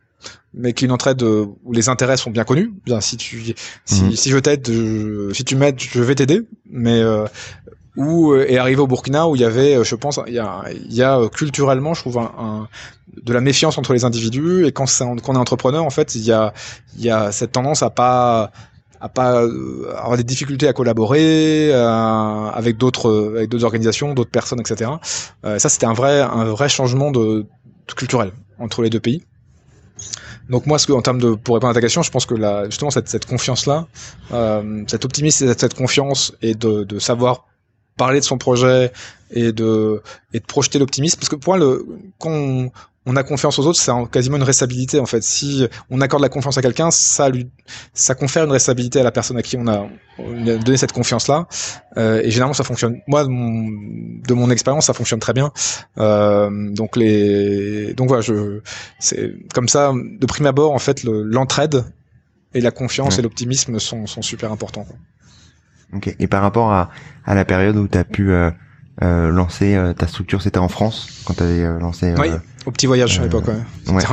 mais 0.55 0.73
qui 0.73 0.85
est 0.85 0.87
une 0.87 0.93
entraide 0.93 1.23
où 1.23 1.73
les 1.73 1.89
intérêts 1.89 2.17
sont 2.17 2.31
bien 2.31 2.45
connus. 2.45 2.73
Bien, 2.85 3.01
si 3.01 3.17
tu, 3.17 3.55
si, 3.85 4.05
mhm. 4.05 4.13
si 4.13 4.31
je 4.31 4.39
t'aide, 4.39 4.67
si 5.33 5.45
tu 5.45 5.57
m'aides, 5.57 5.81
je 5.81 6.03
vais 6.03 6.15
t'aider. 6.15 6.43
Mais 6.71 7.01
euh, 7.01 7.27
où 7.97 8.35
est 8.35 8.59
arrivé 8.59 8.81
au 8.81 8.87
Burkina 8.87 9.29
où 9.29 9.37
il 9.37 9.43
y 9.43 9.45
avait, 9.45 9.77
euh, 9.77 9.85
je 9.85 9.95
pense, 9.95 10.21
il 10.27 10.35
y 10.35 10.39
a, 10.39 10.65
il 10.73 10.93
y 10.95 11.03
a 11.03 11.19
euh, 11.19 11.29
culturellement, 11.29 11.95
je 11.95 12.01
trouve, 12.01 12.19
un, 12.19 12.69
de 13.23 13.33
la 13.33 13.41
méfiance 13.41 13.79
entre 13.79 13.93
les 13.93 14.05
individus. 14.05 14.67
Et 14.67 14.73
quand, 14.73 14.87
quand 14.99 15.29
on 15.29 15.35
est 15.35 15.39
entrepreneur, 15.39 15.85
en 15.85 15.91
fait, 15.91 16.15
il 16.15 16.23
y 16.23 16.33
a, 16.33 16.53
il 16.97 17.05
y 17.05 17.11
a 17.11 17.33
cette 17.33 17.53
tendance 17.53 17.83
à 17.83 17.91
pas 17.91 18.53
à 19.03 19.09
pas 19.09 19.43
euh, 19.43 19.93
avoir 19.97 20.17
des 20.17 20.23
difficultés 20.23 20.69
à 20.69 20.73
collaborer 20.73 21.75
euh, 21.75 22.51
avec 22.51 22.77
d'autres 22.77 23.35
avec 23.37 23.51
d'autres 23.51 23.65
organisations, 23.65 24.15
d'autres 24.15 24.31
personnes, 24.31 24.61
etc. 24.61 24.93
Euh, 25.45 25.59
ça, 25.59 25.69
c'était 25.69 25.87
un 25.87 25.93
vrai 25.93 26.21
un 26.21 26.45
vrai 26.45 26.69
changement 26.69 27.11
de, 27.11 27.45
de 27.89 27.93
culturel 27.95 28.31
entre 28.59 28.81
les 28.81 28.91
deux 28.91 29.01
pays. 29.01 29.25
Donc 30.53 30.67
moi, 30.67 30.79
ce 30.79 30.87
que, 30.87 30.93
en 30.93 31.01
termes 31.01 31.19
de 31.19 31.35
pour 31.35 31.55
répondre 31.55 31.71
à 31.71 31.75
ta 31.75 31.81
question, 31.81 32.03
je 32.03 32.11
pense 32.11 32.27
que 32.27 32.35
la, 32.35 32.67
justement 32.67 32.91
cette, 32.91 33.25
confiance-là, 33.25 33.87
euh, 34.33 34.85
cet 34.87 35.07
optimisme, 35.07 35.49
cette, 35.49 35.61
cette 35.61 35.75
confiance 35.75 36.35
et 36.43 36.55
de, 36.55 36.99
savoir 36.99 37.47
parler 37.97 38.21
de 38.21 38.25
son 38.25 38.37
projet 38.37 38.93
et 39.31 39.53
de 39.53 40.03
et 40.35 40.41
de 40.41 40.45
projeter 40.45 40.79
l'optimisme, 40.79 41.19
parce 41.19 41.31
que 41.31 41.37
pour 41.37 41.55
moi, 41.55 41.59
le, 41.59 41.87
quand 42.19 42.71
on 43.05 43.17
a 43.17 43.23
confiance 43.25 43.59
aux 43.59 43.67
autres, 43.67 43.81
c'est 43.81 43.93
quasiment 44.11 44.37
une 44.37 44.43
réstabilité 44.45 45.01
en 45.01 45.07
fait. 45.07 45.23
Si 45.23 45.67
on 45.91 46.01
accorde 46.01 46.23
la 46.23 46.29
confiance 46.29 46.57
à 46.57 46.63
quelqu'un, 46.63 46.91
ça 46.91 47.29
lui, 47.29 47.51
ça 47.95 48.15
confère 48.15 48.45
une 48.45 48.53
réstabilité 48.53 49.01
à 49.01 49.03
la 49.03 49.11
personne 49.11 49.37
à 49.37 49.43
qui 49.43 49.57
on 49.57 49.67
a, 49.67 49.89
donné 50.19 50.77
cette 50.77 50.93
confiance-là. 50.93 51.49
Euh, 51.97 52.21
et 52.23 52.31
généralement, 52.31 52.55
ça 52.55 52.65
fonctionne. 52.65 53.01
Moi, 53.09 53.25
de 53.25 53.29
mon, 53.29 53.69
de 54.27 54.35
mon 54.35 54.51
expérience, 54.51 54.87
ça 54.87 54.95
fonctionne 54.95 55.19
très 55.19 55.33
bien. 55.33 55.53
Euh, 55.99 56.71
donc 56.71 56.97
les, 56.97 57.93
donc 57.95 58.09
voilà, 58.09 58.23
je, 58.23 58.61
c'est 59.01 59.35
comme 59.53 59.69
ça. 59.69 59.93
De 59.93 60.27
prime 60.27 60.47
abord, 60.47 60.73
en 60.73 60.79
fait, 60.79 61.03
l'entraide 61.05 61.85
et 62.55 62.61
la 62.61 62.71
confiance 62.71 63.19
et 63.19 63.23
l'optimisme 63.23 63.81
sont, 63.81 64.07
sont 64.07 64.23
super 64.23 64.53
importants. 64.53 64.87
Ok. 65.93 66.15
Et 66.19 66.27
par 66.29 66.43
rapport 66.43 66.73
à, 66.73 66.91
à 67.25 67.35
la 67.35 67.45
période 67.45 67.77
où 67.77 67.89
tu 67.89 67.99
as 67.99 68.05
pu 68.05 68.31
euh, 68.31 68.51
euh, 69.01 69.31
lancer 69.31 69.75
euh, 69.75 69.95
ta 69.95 70.07
structure, 70.07 70.43
c'était 70.43 70.59
en 70.59 70.69
France 70.69 71.23
quand 71.25 71.35
tu 71.35 71.43
avais 71.43 71.65
euh, 71.65 71.79
lancé. 71.79 72.15
oui, 72.19 72.29
au 72.67 72.71
petit 72.71 72.87
voyage 72.87 73.19
à 73.19 73.23
l'époque. 73.23 73.47
Ouais. 73.89 74.05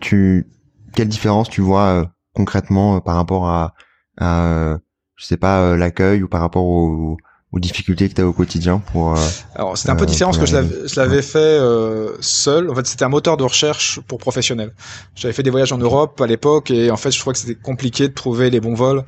tu, 0.00 0.46
quelle 0.94 1.08
différence 1.08 1.48
tu 1.48 1.60
vois 1.60 2.10
concrètement 2.34 3.00
par 3.00 3.16
rapport 3.16 3.48
à, 3.48 3.74
à 4.18 4.78
je 5.16 5.26
sais 5.26 5.36
pas, 5.36 5.76
l'accueil 5.76 6.22
ou 6.22 6.28
par 6.28 6.40
rapport 6.40 6.64
au 6.64 7.16
aux 7.52 7.58
difficultés 7.58 8.08
que 8.08 8.14
tu 8.14 8.20
as 8.22 8.26
au 8.26 8.32
quotidien 8.32 8.78
pour 8.92 9.12
euh, 9.12 9.20
Alors 9.54 9.76
c'était 9.76 9.90
un 9.90 9.96
peu 9.96 10.04
euh, 10.04 10.06
différent 10.06 10.30
parce 10.32 10.38
que 10.38 10.46
je 10.46 10.96
l'avais 10.96 11.22
fait 11.22 11.38
euh, 11.38 12.16
seul. 12.20 12.70
En 12.70 12.74
fait, 12.74 12.86
c'était 12.86 13.04
un 13.04 13.10
moteur 13.10 13.36
de 13.36 13.44
recherche 13.44 14.00
pour 14.08 14.18
professionnels. 14.18 14.72
J'avais 15.14 15.34
fait 15.34 15.42
des 15.42 15.50
voyages 15.50 15.72
en 15.72 15.78
Europe 15.78 16.18
à 16.22 16.26
l'époque 16.26 16.70
et 16.70 16.90
en 16.90 16.96
fait, 16.96 17.10
je 17.10 17.20
trouvais 17.20 17.34
que 17.34 17.40
c'était 17.40 17.60
compliqué 17.60 18.08
de 18.08 18.14
trouver 18.14 18.48
les 18.48 18.60
bons 18.60 18.74
vols 18.74 19.04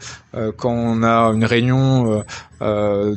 quand 0.57 0.73
on 0.73 1.02
a 1.02 1.33
une 1.33 1.45
réunion 1.45 2.23
euh, 2.64 3.14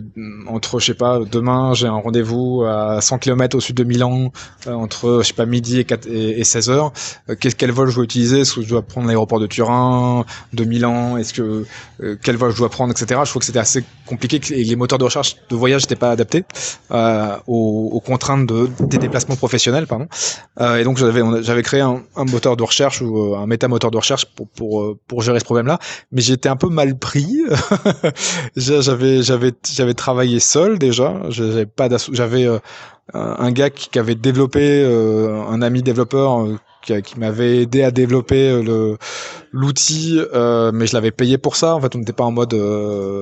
entre, 0.47 0.79
je 0.79 0.87
sais 0.87 0.93
pas, 0.93 1.19
demain 1.19 1.73
j'ai 1.73 1.87
un 1.87 1.95
rendez-vous 1.95 2.63
à 2.67 2.99
100 3.01 3.19
km 3.19 3.57
au 3.57 3.61
sud 3.61 3.77
de 3.77 3.83
Milan, 3.83 4.31
euh, 4.67 4.73
entre, 4.73 5.19
je 5.21 5.27
sais 5.27 5.33
pas, 5.33 5.45
midi 5.45 5.79
et, 5.79 5.85
4, 5.85 6.07
et, 6.07 6.43
16 6.43 6.69
heures. 6.69 6.91
Euh, 7.29 7.35
quel 7.39 7.71
vol 7.71 7.89
je 7.89 7.95
dois 7.95 8.03
utiliser? 8.03 8.41
Est-ce 8.41 8.55
que 8.55 8.61
je 8.61 8.69
dois 8.69 8.81
prendre 8.81 9.07
l'aéroport 9.07 9.39
de 9.39 9.47
Turin, 9.47 10.25
de 10.53 10.63
Milan? 10.65 11.17
Est-ce 11.17 11.33
que 11.33 11.65
quel 12.21 12.35
vol 12.35 12.51
je 12.51 12.57
dois 12.57 12.69
prendre, 12.69 12.91
etc. 12.91 13.21
Je 13.23 13.29
trouve 13.29 13.39
que 13.39 13.45
c'était 13.45 13.59
assez 13.59 13.83
compliqué 14.05 14.39
et 14.51 14.63
les 14.63 14.75
moteurs 14.75 14.99
de 14.99 15.03
recherche 15.03 15.37
de 15.49 15.55
voyage 15.55 15.83
n'étaient 15.83 15.95
pas 15.95 16.11
adaptés 16.11 16.43
aux, 16.91 17.89
aux, 17.93 17.99
contraintes 17.99 18.47
de, 18.47 18.69
des 18.81 18.97
déplacements 18.97 19.35
professionnels, 19.35 19.87
pardon. 19.87 20.07
et 20.59 20.83
donc 20.83 20.97
j'avais 20.97 21.21
j'avais 21.43 21.63
créé 21.63 21.81
un, 21.81 22.03
un, 22.15 22.25
moteur 22.25 22.57
de 22.57 22.63
recherche 22.63 23.01
ou 23.01 23.35
un 23.35 23.47
méta-moteur 23.47 23.91
de 23.91 23.97
recherche 23.97 24.25
pour 24.25 24.47
pour 24.49 24.97
pour 25.07 25.21
gérer 25.21 25.39
ce 25.39 25.45
problème-là, 25.45 25.79
mais 26.11 26.21
j'étais 26.21 26.49
un 26.49 26.55
peu 26.55 26.69
mal 26.69 26.97
pris. 26.97 27.41
j'avais 28.55 29.21
j'avais 29.69 29.93
travaillé 29.93 30.39
seul 30.39 30.79
déjà. 30.79 31.21
J'avais 31.29 31.65
pas 31.65 31.89
j'avais 32.11 32.45
euh, 32.45 32.59
un 33.13 33.51
gars 33.51 33.69
qui, 33.69 33.97
avait 33.97 34.15
développé 34.15 34.83
euh, 34.83 35.41
un 35.49 35.61
ami 35.61 35.81
développeur 35.81 36.41
euh, 36.41 36.57
qui, 36.81 37.19
m'avait 37.19 37.61
aidé 37.61 37.83
à 37.83 37.91
développer 37.91 38.61
l'outil, 39.51 40.21
mais 40.73 40.87
je 40.87 40.93
l'avais 40.93 41.11
payé 41.11 41.37
pour 41.37 41.55
ça. 41.55 41.75
En 41.75 41.81
fait, 41.81 41.95
on 41.95 41.99
n'était 41.99 42.13
pas 42.13 42.23
en 42.23 42.31
mode 42.31 42.53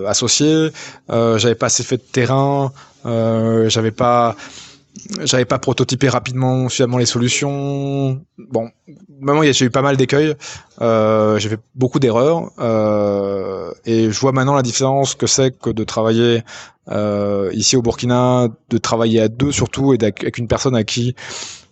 associé. 0.07 0.69
j'avais 1.09 1.55
pas 1.55 1.67
assez 1.67 1.83
fait 1.83 1.97
de 1.97 2.03
terrain. 2.03 2.71
j'avais 3.03 3.91
pas 3.91 4.35
j'avais 5.23 5.45
pas 5.45 5.59
prototypé 5.59 6.09
rapidement 6.09 6.69
finalement 6.69 6.97
les 6.97 7.05
solutions. 7.05 8.21
Bon, 8.37 8.69
maintenant 9.19 9.43
j'ai 9.43 9.65
eu 9.65 9.69
pas 9.69 9.81
mal 9.81 9.97
d'écueils, 9.97 10.35
euh, 10.81 11.37
j'ai 11.37 11.49
fait 11.49 11.59
beaucoup 11.75 11.99
d'erreurs 11.99 12.51
et 13.85 14.11
je 14.11 14.19
vois 14.19 14.31
maintenant 14.31 14.55
la 14.55 14.61
différence 14.61 15.15
que 15.15 15.27
c'est 15.27 15.51
que 15.57 15.69
de 15.69 15.83
travailler 15.83 16.43
euh, 16.89 17.49
ici 17.53 17.75
au 17.75 17.81
Burkina, 17.81 18.47
de 18.69 18.77
travailler 18.77 19.21
à 19.21 19.27
deux 19.27 19.51
surtout 19.51 19.93
et 19.93 19.97
avec 20.01 20.37
une 20.37 20.47
personne 20.47 20.75
à 20.75 20.83
qui 20.83 21.15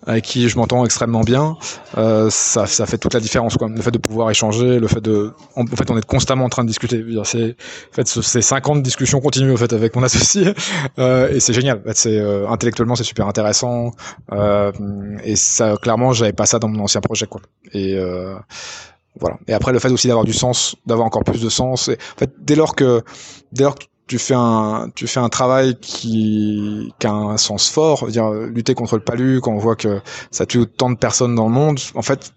avec 0.05 0.25
qui 0.25 0.49
je 0.49 0.57
m'entends 0.57 0.83
extrêmement 0.85 1.21
bien, 1.21 1.57
euh, 1.97 2.29
ça, 2.29 2.65
ça 2.65 2.85
fait 2.85 2.97
toute 2.97 3.13
la 3.13 3.19
différence. 3.19 3.57
Quoi. 3.57 3.69
Le 3.69 3.81
fait 3.81 3.91
de 3.91 3.97
pouvoir 3.97 4.29
échanger, 4.29 4.79
le 4.79 4.87
fait 4.87 5.01
de, 5.01 5.33
en, 5.55 5.65
fait, 5.65 5.89
on 5.91 5.97
est 5.97 6.05
constamment 6.05 6.45
en 6.45 6.49
train 6.49 6.63
de 6.63 6.67
discuter. 6.67 7.03
C'est, 7.23 7.51
en 7.51 7.93
fait, 7.93 8.07
c'est 8.07 8.41
50 8.41 8.83
discussions 8.83 9.21
continues 9.21 9.53
en 9.53 9.57
fait 9.57 9.71
avec 9.73 9.95
mon 9.95 10.03
associé, 10.03 10.53
euh, 10.99 11.29
et 11.29 11.39
c'est 11.39 11.53
génial. 11.53 11.79
En 11.79 11.89
fait, 11.89 11.97
c'est 11.97 12.19
euh, 12.19 12.47
intellectuellement, 12.49 12.95
c'est 12.95 13.03
super 13.03 13.27
intéressant, 13.27 13.91
euh, 14.31 14.71
et 15.23 15.35
ça, 15.35 15.75
clairement, 15.81 16.13
j'avais 16.13 16.33
pas 16.33 16.45
ça 16.45 16.59
dans 16.59 16.67
mon 16.67 16.83
ancien 16.83 17.01
projet, 17.01 17.27
quoi. 17.27 17.41
Et 17.71 17.95
euh, 17.95 18.35
voilà. 19.19 19.37
Et 19.47 19.53
après, 19.53 19.71
le 19.71 19.79
fait 19.79 19.89
aussi 19.89 20.07
d'avoir 20.07 20.25
du 20.25 20.33
sens, 20.33 20.75
d'avoir 20.85 21.05
encore 21.05 21.23
plus 21.23 21.41
de 21.41 21.49
sens. 21.49 21.87
Et, 21.87 21.93
en 21.93 22.19
fait, 22.19 22.31
dès 22.39 22.55
lors 22.55 22.75
que, 22.75 23.03
dès 23.51 23.63
lors 23.63 23.75
que 23.75 23.85
tu 24.07 24.19
fais 24.19 24.33
un 24.35 24.89
tu 24.95 25.07
fais 25.07 25.21
un 25.21 25.29
travail 25.29 25.77
qui, 25.79 26.93
qui 26.99 27.07
a 27.07 27.11
un 27.11 27.37
sens 27.37 27.69
fort, 27.69 28.07
dire 28.07 28.29
lutter 28.31 28.73
contre 28.73 28.95
le 28.95 29.01
palu 29.03 29.39
quand 29.41 29.53
on 29.53 29.57
voit 29.57 29.75
que 29.77 30.01
ça 30.29 30.45
tue 30.45 30.59
autant 30.59 30.91
de 30.91 30.97
personnes 30.97 31.35
dans 31.35 31.47
le 31.47 31.53
monde, 31.53 31.79
en 31.95 32.01
fait 32.01 32.33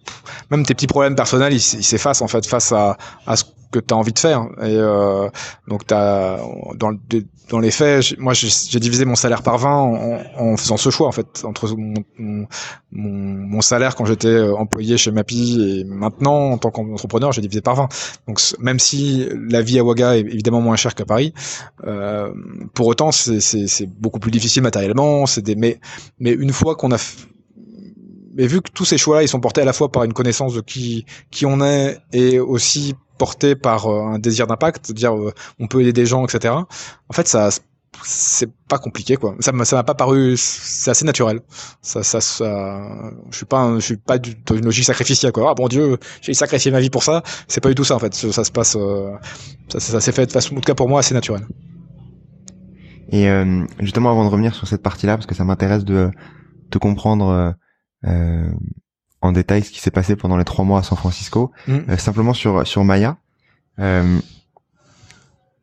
même 0.51 0.65
tes 0.65 0.75
petits 0.75 0.87
problèmes 0.87 1.17
personnels 1.17 1.53
ils 1.53 1.61
s'effacent 1.61 2.23
en 2.23 2.29
fait 2.29 2.47
face 2.47 2.71
à 2.71 2.97
à 3.27 3.37
ce 3.37 3.45
que 3.81 3.87
tu 3.87 3.95
as 3.95 3.97
envie 3.97 4.13
de 4.13 4.19
faire. 4.19 4.43
Et 4.61 4.77
euh, 4.77 5.29
donc 5.69 5.87
t'as 5.87 6.39
dans 6.77 6.93
dans 7.49 7.61
les 7.61 7.71
faits 7.71 8.19
moi 8.19 8.33
j'ai 8.35 8.81
divisé 8.81 9.05
mon 9.05 9.15
salaire 9.15 9.43
par 9.43 9.59
20 9.59 9.71
en, 9.71 10.19
en, 10.37 10.57
faisant 10.57 10.77
ce 10.77 10.91
choix 10.91 11.07
en 11.07 11.13
fait 11.13 11.45
entre 11.45 11.69
mon, 11.77 11.95
mon, 12.19 12.47
mon 12.91 13.61
salaire 13.61 13.95
quand 13.95 14.05
j'étais 14.05 14.29
euh, 14.29 14.57
employé 14.57 14.97
chez 14.97 15.13
Mappy 15.13 15.79
et 15.81 15.85
maintenant 15.85 16.51
en 16.51 16.59
tant 16.59 16.71
qu'entrepreneur 16.71 17.33
j'ai 17.33 17.41
divisé 17.41 17.61
par 17.61 17.77
20 17.77 17.89
donc 18.27 18.41
même 18.59 18.81
si 18.81 19.29
la 19.49 19.63
vie 19.63 19.79
à 19.79 19.85
Ouaga 19.85 20.17
est 20.17 20.23
évidemment 20.23 20.61
moins 20.61 20.77
chère 20.77 20.95
qu'à 20.95 21.05
Paris 21.05 21.35
euh, 21.85 22.33
pour 22.75 22.89
autant 22.89 23.13
c'est 23.13 23.87
beaucoup 23.87 24.19
plus 24.19 24.33
difficile 24.33 24.63
matériellement 24.63 25.27
c'est 25.27 25.43
des 25.43 25.55
mais 25.55 25.79
mais 26.19 26.33
une 26.33 26.53
fois 26.53 26.75
qu'on 26.75 26.91
a 26.91 26.99
mais 28.37 28.47
vu 28.47 28.61
que 28.61 28.71
tous 28.71 28.85
ces 28.85 28.99
choix-là, 28.99 29.23
ils 29.23 29.29
sont 29.29 29.41
portés 29.41 29.63
à 29.63 29.65
la 29.65 29.73
fois 29.73 29.91
par 29.91 30.05
une 30.05 30.13
connaissance 30.13 30.55
de 30.55 30.61
qui 30.61 31.05
qui 31.31 31.47
on 31.47 31.61
est 31.63 31.99
et 32.13 32.39
aussi 32.39 32.95
portés 33.19 33.57
par 33.57 33.87
euh, 33.87 34.03
un 34.03 34.19
désir 34.19 34.47
d'impact, 34.47 34.93
dire 34.93 35.17
euh, 35.17 35.33
on 35.59 35.67
peut 35.67 35.81
aider 35.81 35.93
des 35.93 36.07
gens, 36.07 36.25
etc. 36.25 36.55
En 36.55 37.13
fait, 37.13 37.27
ça 37.27 37.49
c'est 38.05 38.51
pas 38.69 38.79
compliqué 38.79 39.17
quoi. 39.17 39.35
Ça 39.41 39.53
ça 39.65 39.77
m'a 39.77 39.83
pas 39.83 39.95
paru 39.95 40.37
c'est 40.37 40.91
assez 40.91 41.07
naturel. 41.07 41.41
Ça 41.81 42.03
ça 42.03 42.21
ça 42.21 42.83
je 43.31 43.37
suis 43.37 43.47
pas 43.47 43.75
je 43.77 43.81
suis 43.81 43.97
pas 43.97 44.19
du, 44.19 44.35
dans 44.45 44.55
une 44.55 44.67
logique 44.67 44.85
sacrificielle 44.85 45.33
quoi. 45.33 45.51
Ah 45.51 45.55
bon 45.55 45.69
Dieu, 45.69 45.97
j'ai 46.21 46.35
sacrifié 46.35 46.71
ma 46.71 46.81
vie 46.81 46.91
pour 46.91 47.03
ça. 47.03 47.23
C'est 47.49 47.63
pas 47.63 47.71
du 47.71 47.75
tout 47.75 47.85
ça 47.85 47.97
en 47.97 47.99
fait. 47.99 48.15
Ça, 48.15 48.45
se 48.45 48.53
passe 48.53 48.77
euh, 48.77 49.13
ça, 49.69 49.81
ça 49.81 50.01
s'est 50.01 50.13
fait 50.13 50.27
de 50.27 50.33
façon 50.33 50.55
en 50.55 50.61
tout 50.61 50.67
cas 50.67 50.75
pour 50.75 50.91
moi 50.91 51.01
assez 51.01 51.15
naturel. 51.15 51.47
Et 53.09 53.31
euh, 53.31 53.65
justement 53.81 54.11
avant 54.11 54.25
de 54.25 54.31
revenir 54.31 54.55
sur 54.55 54.69
cette 54.69 54.83
partie-là 54.83 55.17
parce 55.17 55.27
que 55.27 55.35
ça 55.35 55.45
m'intéresse 55.45 55.85
de 55.85 56.11
te 56.71 56.77
comprendre 56.77 57.55
euh, 58.05 58.51
en 59.21 59.33
détail 59.33 59.63
ce 59.63 59.71
qui 59.71 59.81
s'est 59.81 59.91
passé 59.91 60.17
pendant 60.17 60.37
les 60.37 60.45
trois 60.45 60.65
mois 60.65 60.81
à 60.81 60.83
San 60.83 60.97
Francisco. 60.97 61.53
Mm. 61.67 61.79
Euh, 61.89 61.97
simplement 61.97 62.35
sur 62.35 62.67
sur 62.67 62.85
Maya, 62.85 63.17
euh, 63.79 64.19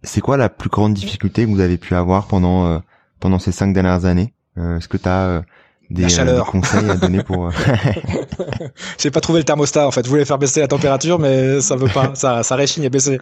c'est 0.03 0.21
quoi 0.21 0.37
la 0.37 0.49
plus 0.49 0.69
grande 0.69 0.93
difficulté 0.93 1.45
que 1.45 1.49
vous 1.49 1.59
avez 1.59 1.77
pu 1.77 1.95
avoir 1.95 2.27
pendant 2.27 2.81
pendant 3.19 3.39
ces 3.39 3.51
cinq 3.51 3.73
dernières 3.73 4.05
années? 4.05 4.33
Est-ce 4.57 4.87
que 4.87 4.97
tu 4.97 5.09
as 5.09 5.43
des, 5.89 6.07
conseils 6.47 6.89
à 6.89 6.95
donner 6.95 7.23
pour 7.23 7.51
J'ai 8.97 9.11
pas 9.11 9.21
trouvé 9.21 9.39
le 9.39 9.43
thermostat 9.43 9.87
en 9.87 9.91
fait. 9.91 10.03
Je 10.03 10.09
voulais 10.09 10.25
faire 10.25 10.37
baisser 10.37 10.59
la 10.59 10.67
température, 10.67 11.19
mais 11.19 11.61
ça 11.61 11.75
veut 11.75 11.87
pas. 11.87 12.15
ça, 12.15 12.43
ça 12.43 12.55
réchigne 12.55 12.85
à 12.85 12.89
baisser. 12.89 13.19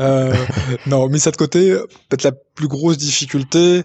Euh, 0.00 0.34
non, 0.86 1.08
mis 1.08 1.20
ça 1.20 1.30
de 1.30 1.36
côté, 1.36 1.74
peut-être 2.08 2.24
la 2.24 2.32
plus 2.32 2.68
grosse 2.68 2.98
difficulté, 2.98 3.82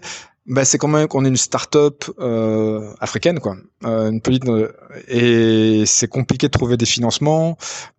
bah, 0.48 0.64
c'est 0.64 0.78
quand 0.78 0.88
même 0.88 1.08
qu'on 1.08 1.24
est 1.24 1.28
une 1.28 1.36
start-up 1.36 2.04
euh, 2.18 2.90
africaine, 3.00 3.38
quoi. 3.38 3.56
Euh, 3.84 4.10
une 4.10 4.20
petite, 4.22 4.48
euh, 4.48 4.72
et 5.06 5.84
c'est 5.86 6.08
compliqué 6.08 6.46
de 6.46 6.52
trouver 6.52 6.76
des 6.76 6.86
financements. 6.86 7.58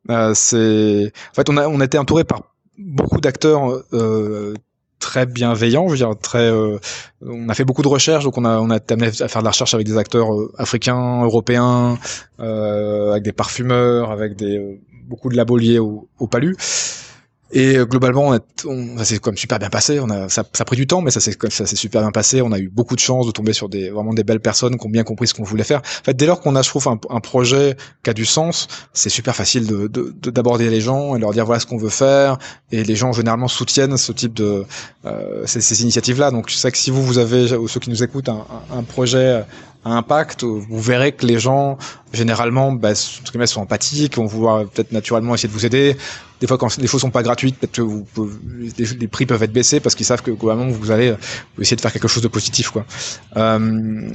Euh, 0.09 0.33
c'est, 0.33 1.11
en 1.31 1.33
fait, 1.35 1.49
on 1.49 1.57
a 1.57 1.67
on 1.67 1.79
a 1.79 1.85
été 1.85 1.97
entouré 1.99 2.23
par 2.23 2.41
beaucoup 2.77 3.21
d'acteurs 3.21 3.83
euh, 3.93 4.55
très 4.99 5.27
bienveillants, 5.27 5.85
je 5.87 5.91
veux 5.91 5.97
dire 5.97 6.13
très. 6.19 6.51
on 7.21 7.49
a 7.49 7.53
fait 7.53 7.65
beaucoup 7.65 7.83
de 7.83 7.87
recherches, 7.87 8.23
donc 8.23 8.37
on 8.37 8.45
a 8.45 8.57
on 8.59 8.69
a 8.71 8.79
amené 8.89 9.07
à 9.07 9.27
faire 9.27 9.41
de 9.41 9.45
la 9.45 9.51
recherche 9.51 9.75
avec 9.75 9.85
des 9.85 9.97
acteurs 9.97 10.29
africains, 10.57 11.23
européens, 11.23 11.97
avec 12.39 13.23
des 13.23 13.31
parfumeurs, 13.31 14.11
avec 14.11 14.35
des 14.35 14.81
beaucoup 15.07 15.29
de 15.29 15.35
labos 15.37 15.59
au, 15.79 16.07
au 16.19 16.27
palu. 16.27 16.55
Et 17.51 17.77
euh, 17.77 17.85
globalement, 17.85 18.37
on, 18.65 18.97
ça 18.97 19.05
s'est 19.05 19.19
comme 19.19 19.37
super 19.37 19.57
bien 19.57 19.69
passé. 19.69 19.99
On 19.99 20.09
a, 20.09 20.29
ça, 20.29 20.43
ça 20.53 20.61
a 20.61 20.65
pris 20.65 20.75
du 20.75 20.85
temps, 20.85 21.01
mais 21.01 21.11
ça 21.11 21.19
s'est 21.19 21.75
super 21.75 22.01
bien 22.01 22.11
passé. 22.11 22.41
On 22.41 22.51
a 22.51 22.59
eu 22.59 22.69
beaucoup 22.69 22.95
de 22.95 22.99
chance 22.99 23.25
de 23.25 23.31
tomber 23.31 23.53
sur 23.53 23.69
des 23.69 23.89
vraiment 23.89 24.13
des 24.13 24.23
belles 24.23 24.39
personnes 24.39 24.77
qui 24.77 24.85
ont 24.85 24.89
bien 24.89 25.03
compris 25.03 25.27
ce 25.27 25.33
qu'on 25.33 25.43
voulait 25.43 25.63
faire. 25.63 25.79
En 25.79 26.03
fait, 26.03 26.13
dès 26.13 26.27
lors 26.27 26.41
qu'on 26.41 26.55
a, 26.55 26.61
je 26.61 26.69
trouve, 26.69 26.87
un, 26.87 26.99
un, 27.09 27.19
projet 27.19 27.75
qui 28.03 28.09
a 28.09 28.13
du 28.13 28.25
sens, 28.25 28.67
c'est 28.93 29.09
super 29.09 29.35
facile 29.35 29.65
de 29.67 29.87
d'aborder 30.29 30.65
de, 30.65 30.69
les 30.69 30.81
gens 30.81 31.15
et 31.15 31.19
leur 31.19 31.31
dire 31.31 31.45
voilà 31.45 31.59
ce 31.59 31.65
qu'on 31.65 31.77
veut 31.77 31.89
faire. 31.89 32.37
Et 32.71 32.83
les 32.83 32.95
gens 32.95 33.13
généralement 33.13 33.47
soutiennent 33.47 33.97
ce 33.97 34.11
type 34.11 34.33
de 34.33 34.65
euh, 35.05 35.43
ces, 35.45 35.61
ces 35.61 35.81
initiatives-là. 35.81 36.29
Donc, 36.29 36.49
je 36.49 36.55
sais 36.55 36.71
que 36.71 36.77
si 36.77 36.91
vous 36.91 37.03
vous 37.03 37.17
avez 37.17 37.55
ou 37.55 37.67
ceux 37.67 37.79
qui 37.79 37.89
nous 37.89 38.03
écoutent 38.03 38.29
un, 38.29 38.45
un 38.71 38.83
projet 38.83 39.43
à 39.85 39.91
impact, 39.91 40.43
vous 40.43 40.79
verrez 40.79 41.13
que 41.13 41.25
les 41.25 41.39
gens 41.39 41.77
généralement 42.13 42.71
bah, 42.71 42.95
sont 42.95 43.61
empathiques, 43.61 44.17
vont 44.17 44.25
vouloir 44.25 44.65
peut-être 44.65 44.91
naturellement 44.91 45.35
essayer 45.35 45.47
de 45.49 45.53
vous 45.53 45.65
aider. 45.65 45.95
Des 46.39 46.47
fois, 46.47 46.57
quand 46.57 46.77
les 46.77 46.87
choses 46.87 47.01
sont 47.01 47.11
pas 47.11 47.23
gratuites, 47.23 47.57
peut-être 47.57 47.73
que 47.73 47.81
vous 47.81 48.05
les, 48.77 49.07
prix 49.07 49.25
peuvent 49.25 49.43
être 49.43 49.51
baissés 49.51 49.79
parce 49.79 49.95
qu'ils 49.95 50.05
savent 50.05 50.21
que 50.21 50.31
globalement 50.31 50.67
vous 50.67 50.91
allez 50.91 51.11
vous 51.55 51.61
essayer 51.61 51.75
de 51.75 51.81
faire 51.81 51.91
quelque 51.91 52.07
chose 52.07 52.23
de 52.23 52.27
positif, 52.27 52.69
quoi. 52.69 52.85
Euh, 53.35 54.09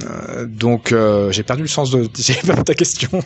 donc, 0.47 0.91
euh, 0.91 1.31
j'ai 1.31 1.43
perdu 1.43 1.63
le 1.63 1.67
sens 1.67 1.91
de 1.91 2.07
j'ai 2.17 2.33
perdu 2.35 2.63
ta 2.63 2.73
question. 2.73 3.09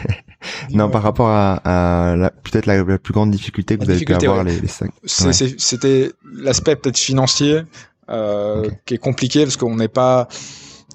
non, 0.70 0.90
par 0.90 1.02
rapport 1.02 1.28
à, 1.28 1.60
à 1.64 2.30
peut-être 2.30 2.66
la, 2.66 2.98
plus 2.98 3.12
grande 3.12 3.30
difficulté 3.30 3.76
que 3.76 3.84
vous 3.84 3.90
avez 3.90 4.04
pu 4.04 4.14
avoir 4.14 4.44
les, 4.44 4.60
les 4.60 4.68
cinq. 4.68 4.90
C'était 5.04 6.12
l'aspect 6.34 6.76
peut-être 6.76 6.98
financier 6.98 7.62
euh, 8.10 8.70
qui 8.84 8.94
est 8.94 8.98
compliqué 8.98 9.44
parce 9.44 9.56
qu'on 9.56 9.76
n'est 9.76 9.88
pas 9.88 10.28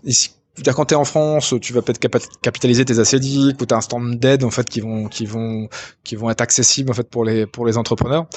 ici 0.03 0.31
dire 0.63 0.75
quand 0.75 0.85
tu 0.85 0.93
es 0.93 0.97
en 0.97 1.05
France, 1.05 1.53
tu 1.61 1.73
vas 1.73 1.81
peut-être 1.81 1.99
capitaliser 2.41 2.85
tes 2.85 2.99
assédiques 2.99 3.61
ou 3.61 3.65
tu 3.65 3.73
as 3.73 3.77
un 3.77 3.81
stand 3.81 4.19
d'aide 4.19 4.43
en 4.43 4.49
fait 4.49 4.67
qui 4.69 4.81
vont 4.81 5.07
qui 5.07 5.25
vont 5.25 5.69
qui 6.03 6.15
vont 6.15 6.29
être 6.29 6.41
accessibles 6.41 6.89
en 6.91 6.93
fait 6.93 7.09
pour 7.09 7.25
les 7.25 7.45
pour 7.45 7.65
les 7.65 7.77
entrepreneurs. 7.77 8.27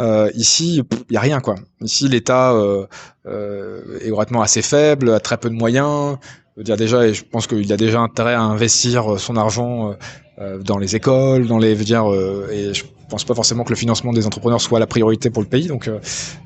Euh, 0.00 0.30
ici, 0.34 0.82
il 1.10 1.14
y 1.14 1.16
a 1.16 1.20
rien 1.20 1.40
quoi. 1.40 1.56
Ici, 1.80 2.08
l'État 2.08 2.52
euh, 2.52 2.86
euh, 3.26 3.98
est 4.04 4.10
relativement 4.10 4.42
assez 4.42 4.62
faible, 4.62 5.10
a 5.10 5.20
très 5.20 5.36
peu 5.36 5.50
de 5.50 5.54
moyens. 5.54 6.16
Je 6.54 6.60
veux 6.60 6.64
dire 6.64 6.76
déjà, 6.76 7.06
et 7.06 7.14
je 7.14 7.24
pense 7.24 7.46
qu'il 7.46 7.72
a 7.72 7.76
déjà 7.76 8.00
intérêt 8.00 8.34
à 8.34 8.42
investir 8.42 9.20
son 9.20 9.36
argent 9.36 9.94
euh, 10.40 10.58
dans 10.58 10.78
les 10.78 10.96
écoles, 10.96 11.46
dans 11.46 11.58
les, 11.58 11.74
veux 11.74 11.84
dire, 11.84 12.06
et 12.50 12.74
je 12.74 12.84
pense 13.08 13.24
pas 13.24 13.34
forcément 13.34 13.64
que 13.64 13.70
le 13.70 13.76
financement 13.76 14.12
des 14.12 14.26
entrepreneurs 14.26 14.60
soit 14.60 14.78
la 14.78 14.86
priorité 14.86 15.30
pour 15.30 15.42
le 15.42 15.48
pays. 15.48 15.66
Donc, 15.66 15.88
euh, 15.88 15.98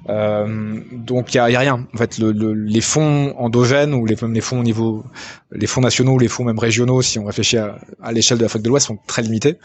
euh 0.08 0.80
donc 0.92 1.34
il 1.34 1.36
y 1.36 1.40
a, 1.40 1.44
rien. 1.44 1.86
En 1.94 1.98
fait, 1.98 2.18
le, 2.18 2.32
le, 2.32 2.54
les 2.54 2.80
fonds 2.80 3.34
endogènes 3.38 3.94
ou 3.94 4.06
les, 4.06 4.16
les 4.20 4.40
fonds 4.40 4.60
au 4.60 4.62
niveau, 4.62 5.04
les 5.50 5.66
fonds 5.66 5.80
nationaux, 5.80 6.18
les 6.18 6.28
fonds 6.28 6.44
même 6.44 6.58
régionaux, 6.58 7.02
si 7.02 7.18
on 7.18 7.24
réfléchit 7.24 7.58
à, 7.58 7.78
à 8.02 8.12
l'échelle 8.12 8.38
de 8.38 8.42
l'Afrique 8.42 8.62
de 8.62 8.68
l'Ouest, 8.68 8.86
sont 8.86 8.98
très 9.06 9.22
limités. 9.22 9.58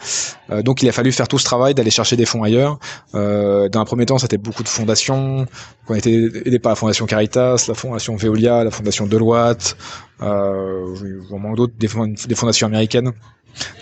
Euh, 0.50 0.62
donc, 0.62 0.82
il 0.82 0.88
a 0.88 0.92
fallu 0.92 1.12
faire 1.12 1.28
tout 1.28 1.38
ce 1.38 1.44
travail 1.44 1.74
d'aller 1.74 1.90
chercher 1.90 2.16
des 2.16 2.26
fonds 2.26 2.42
ailleurs. 2.42 2.78
Euh, 3.14 3.68
dans 3.68 3.80
un 3.80 3.84
premier 3.84 4.06
temps, 4.06 4.18
c'était 4.18 4.38
beaucoup 4.38 4.62
de 4.62 4.68
fondations. 4.68 5.46
On 5.88 5.94
a 5.94 5.98
été 5.98 6.12
aidé 6.44 6.58
par 6.58 6.70
la 6.70 6.76
fondation 6.76 7.06
Caritas, 7.06 7.66
la 7.68 7.74
fondation 7.74 8.16
Veolia, 8.16 8.64
la 8.64 8.70
fondation 8.70 9.06
Deloitte, 9.06 9.76
euh, 10.22 10.94
manque 11.30 11.56
d'autres, 11.56 11.74
des 11.78 12.34
fondations 12.34 12.66
américaines. 12.66 13.12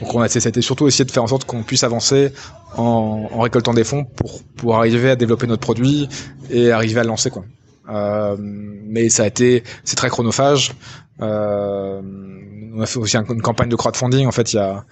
Donc 0.01 0.15
on 0.15 0.21
a, 0.21 0.29
c'était 0.29 0.63
surtout 0.63 0.87
essayer 0.87 1.05
de 1.05 1.11
faire 1.11 1.23
en 1.23 1.27
sorte 1.27 1.45
qu'on 1.45 1.63
puisse 1.63 1.85
avancer 1.85 2.33
en, 2.77 3.29
en, 3.33 3.41
récoltant 3.41 3.75
des 3.75 3.85
fonds 3.85 4.05
pour, 4.05 4.43
pour 4.57 4.77
arriver 4.77 5.11
à 5.11 5.17
développer 5.17 5.47
notre 5.47 5.63
produit 5.63 6.09
et 6.51 6.71
arriver 6.71 7.01
à 7.01 7.03
le 7.03 7.09
lancer 7.09 7.31
quoi. 7.31 7.45
Euh, 7.89 8.37
mais 8.39 9.09
ça 9.09 9.23
a 9.23 9.27
été, 9.27 9.63
c'est 9.85 9.97
très 9.97 10.09
chronophage. 10.09 10.73
Euh, 11.23 12.01
on 12.75 12.81
a 12.81 12.87
fait 12.87 12.99
aussi 12.99 13.17
une 13.17 13.43
campagne 13.43 13.69
de 13.69 13.77
crowdfunding 13.77 14.27
en 14.27 14.33
fait 14.33 14.53
il 14.53 14.57
y 14.57 14.59
a 14.59 14.85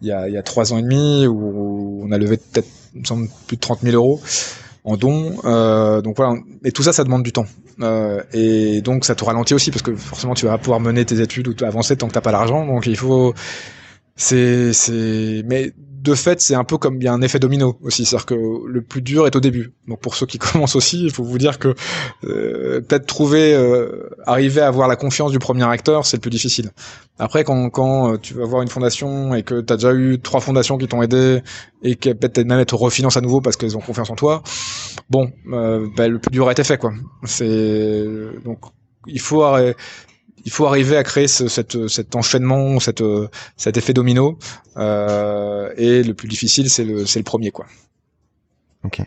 il 0.00 0.08
y 0.08 0.12
a, 0.12 0.28
il 0.28 0.34
y 0.34 0.36
a 0.36 0.42
trois 0.42 0.72
ans 0.72 0.78
et 0.78 0.82
demi 0.82 1.26
où 1.26 2.02
on 2.04 2.12
a 2.12 2.18
levé 2.18 2.36
peut-être 2.36 2.68
plus 3.46 3.56
de 3.56 3.60
30 3.60 3.80
000 3.82 3.96
euros 3.96 4.20
en 4.84 4.96
dons. 4.96 5.36
Euh, 5.44 6.00
donc 6.00 6.16
voilà, 6.16 6.36
et 6.64 6.72
tout 6.72 6.82
ça, 6.82 6.92
ça 6.92 7.04
demande 7.04 7.22
du 7.22 7.32
temps. 7.32 7.46
Euh, 7.80 8.22
et 8.32 8.80
donc 8.80 9.04
ça 9.04 9.14
te 9.14 9.24
ralentit 9.24 9.54
aussi 9.54 9.70
parce 9.70 9.82
que 9.82 9.94
forcément 9.94 10.34
tu 10.34 10.46
vas 10.46 10.58
pouvoir 10.58 10.80
mener 10.80 11.04
tes 11.04 11.20
études 11.20 11.48
ou 11.48 11.64
avancer 11.64 11.96
tant 11.96 12.08
que 12.08 12.12
t'as 12.12 12.20
pas 12.20 12.32
l'argent. 12.32 12.66
Donc 12.66 12.86
il 12.86 12.96
faut 12.96 13.34
c'est, 14.18 14.72
c'est, 14.72 15.42
mais 15.46 15.72
de 15.76 16.14
fait, 16.14 16.40
c'est 16.40 16.54
un 16.54 16.64
peu 16.64 16.76
comme 16.76 16.96
il 16.96 17.04
y 17.04 17.08
a 17.08 17.12
un 17.12 17.22
effet 17.22 17.38
domino 17.38 17.78
aussi, 17.82 18.04
c'est-à-dire 18.04 18.26
que 18.26 18.34
le 18.66 18.82
plus 18.82 19.00
dur 19.00 19.26
est 19.26 19.36
au 19.36 19.40
début. 19.40 19.72
Donc 19.86 20.00
pour 20.00 20.16
ceux 20.16 20.26
qui 20.26 20.38
commencent 20.38 20.76
aussi, 20.76 21.04
il 21.04 21.12
faut 21.12 21.22
vous 21.22 21.38
dire 21.38 21.58
que 21.58 21.74
euh, 22.24 22.80
peut-être 22.80 23.06
trouver, 23.06 23.54
euh, 23.54 24.10
arriver 24.26 24.60
à 24.60 24.66
avoir 24.66 24.88
la 24.88 24.96
confiance 24.96 25.30
du 25.30 25.38
premier 25.38 25.64
acteur, 25.64 26.04
c'est 26.04 26.16
le 26.16 26.20
plus 26.20 26.30
difficile. 26.30 26.70
Après, 27.20 27.44
quand, 27.44 27.70
quand 27.70 28.12
euh, 28.12 28.16
tu 28.18 28.34
vas 28.34 28.44
voir 28.44 28.62
une 28.62 28.68
fondation 28.68 29.34
et 29.34 29.44
que 29.44 29.60
tu 29.60 29.72
as 29.72 29.76
déjà 29.76 29.94
eu 29.94 30.20
trois 30.20 30.40
fondations 30.40 30.78
qui 30.78 30.88
t'ont 30.88 31.02
aidé 31.02 31.40
et 31.82 31.94
que 31.94 32.10
peut-être 32.10 32.44
même 32.44 32.64
te 32.64 32.74
refinancent 32.74 33.16
à 33.16 33.20
nouveau 33.20 33.40
parce 33.40 33.56
qu'elles 33.56 33.76
ont 33.76 33.80
confiance 33.80 34.10
en 34.10 34.16
toi, 34.16 34.42
bon, 35.10 35.30
ben, 35.46 36.08
le 36.10 36.18
plus 36.18 36.30
dur 36.32 36.48
a 36.48 36.52
été 36.52 36.64
fait, 36.64 36.78
quoi. 36.78 36.92
C'est 37.24 38.04
donc 38.44 38.58
il 39.06 39.20
faut 39.20 39.44
il 40.44 40.50
faut 40.50 40.66
arriver 40.66 40.96
à 40.96 41.02
créer 41.04 41.28
ce, 41.28 41.48
cette, 41.48 41.88
cet 41.88 42.16
enchaînement, 42.16 42.80
cette, 42.80 43.02
cet 43.56 43.76
effet 43.76 43.92
domino. 43.92 44.38
Euh, 44.76 45.72
et 45.76 46.02
le 46.02 46.14
plus 46.14 46.28
difficile, 46.28 46.70
c'est 46.70 46.84
le, 46.84 47.06
c'est 47.06 47.18
le 47.18 47.24
premier, 47.24 47.50
quoi. 47.50 47.66
Ok. 48.84 49.02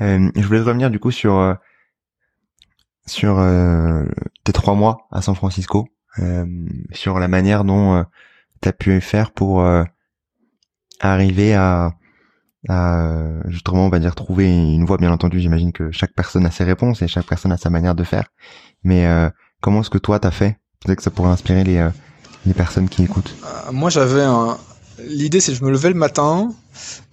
Euh, 0.00 0.30
je 0.34 0.46
voulais 0.46 0.60
revenir 0.60 0.90
du 0.90 0.98
coup 0.98 1.10
sur 1.10 1.38
euh, 1.38 1.54
sur 3.06 3.38
euh, 3.38 4.04
tes 4.44 4.52
trois 4.52 4.74
mois 4.74 5.06
à 5.10 5.22
San 5.22 5.34
Francisco, 5.34 5.88
euh, 6.18 6.44
sur 6.92 7.18
la 7.18 7.28
manière 7.28 7.64
dont 7.64 8.04
tu 8.60 8.68
as 8.68 8.72
pu 8.72 9.00
faire 9.00 9.30
pour 9.30 9.64
arriver 11.00 11.54
à, 11.54 11.92
à 12.68 13.42
justement 13.46 13.86
on 13.86 13.88
va 13.88 14.00
dire 14.00 14.14
trouver 14.14 14.48
une 14.48 14.84
voie 14.84 14.96
bien 14.96 15.12
entendu 15.12 15.40
j'imagine 15.40 15.72
que 15.72 15.90
chaque 15.92 16.14
personne 16.14 16.46
a 16.46 16.50
ses 16.50 16.64
réponses 16.64 17.02
et 17.02 17.08
chaque 17.08 17.26
personne 17.26 17.52
a 17.52 17.58
sa 17.58 17.70
manière 17.70 17.94
de 17.94 18.02
faire 18.02 18.28
mais 18.82 19.06
comment 19.60 19.80
est-ce 19.80 19.90
que 19.90 19.98
toi 19.98 20.18
t'as 20.18 20.30
fait? 20.30 20.56
Peut-être 20.80 20.98
que 20.98 21.02
ça 21.02 21.10
pourrait 21.10 21.30
inspirer 21.30 21.64
les 21.64 21.78
euh, 21.78 21.90
personnes 22.56 22.88
qui 22.88 23.02
écoutent 23.02 23.34
euh, 23.44 23.72
Moi, 23.72 23.90
j'avais 23.90 24.22
un. 24.22 24.56
L'idée, 25.08 25.40
c'est 25.40 25.52
que 25.52 25.58
je 25.58 25.64
me 25.64 25.70
levais 25.70 25.88
le 25.88 25.94
matin. 25.94 26.50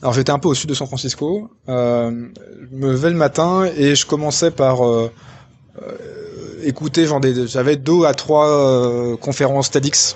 Alors, 0.01 0.13
j'étais 0.13 0.31
un 0.31 0.39
peu 0.39 0.47
au 0.47 0.53
sud 0.53 0.69
de 0.69 0.73
San 0.73 0.88
Francisco. 0.88 1.50
Euh, 1.67 2.29
je 2.71 2.75
me 2.75 2.91
levais 2.91 3.09
le 3.09 3.17
matin 3.17 3.65
et 3.75 3.95
je 3.95 4.05
commençais 4.05 4.51
par 4.51 4.79
écouter. 6.63 7.07
J'avais 7.45 7.75
deux 7.75 8.05
à 8.05 8.13
trois 8.13 9.17
conférences 9.17 9.69
TEDx 9.71 10.15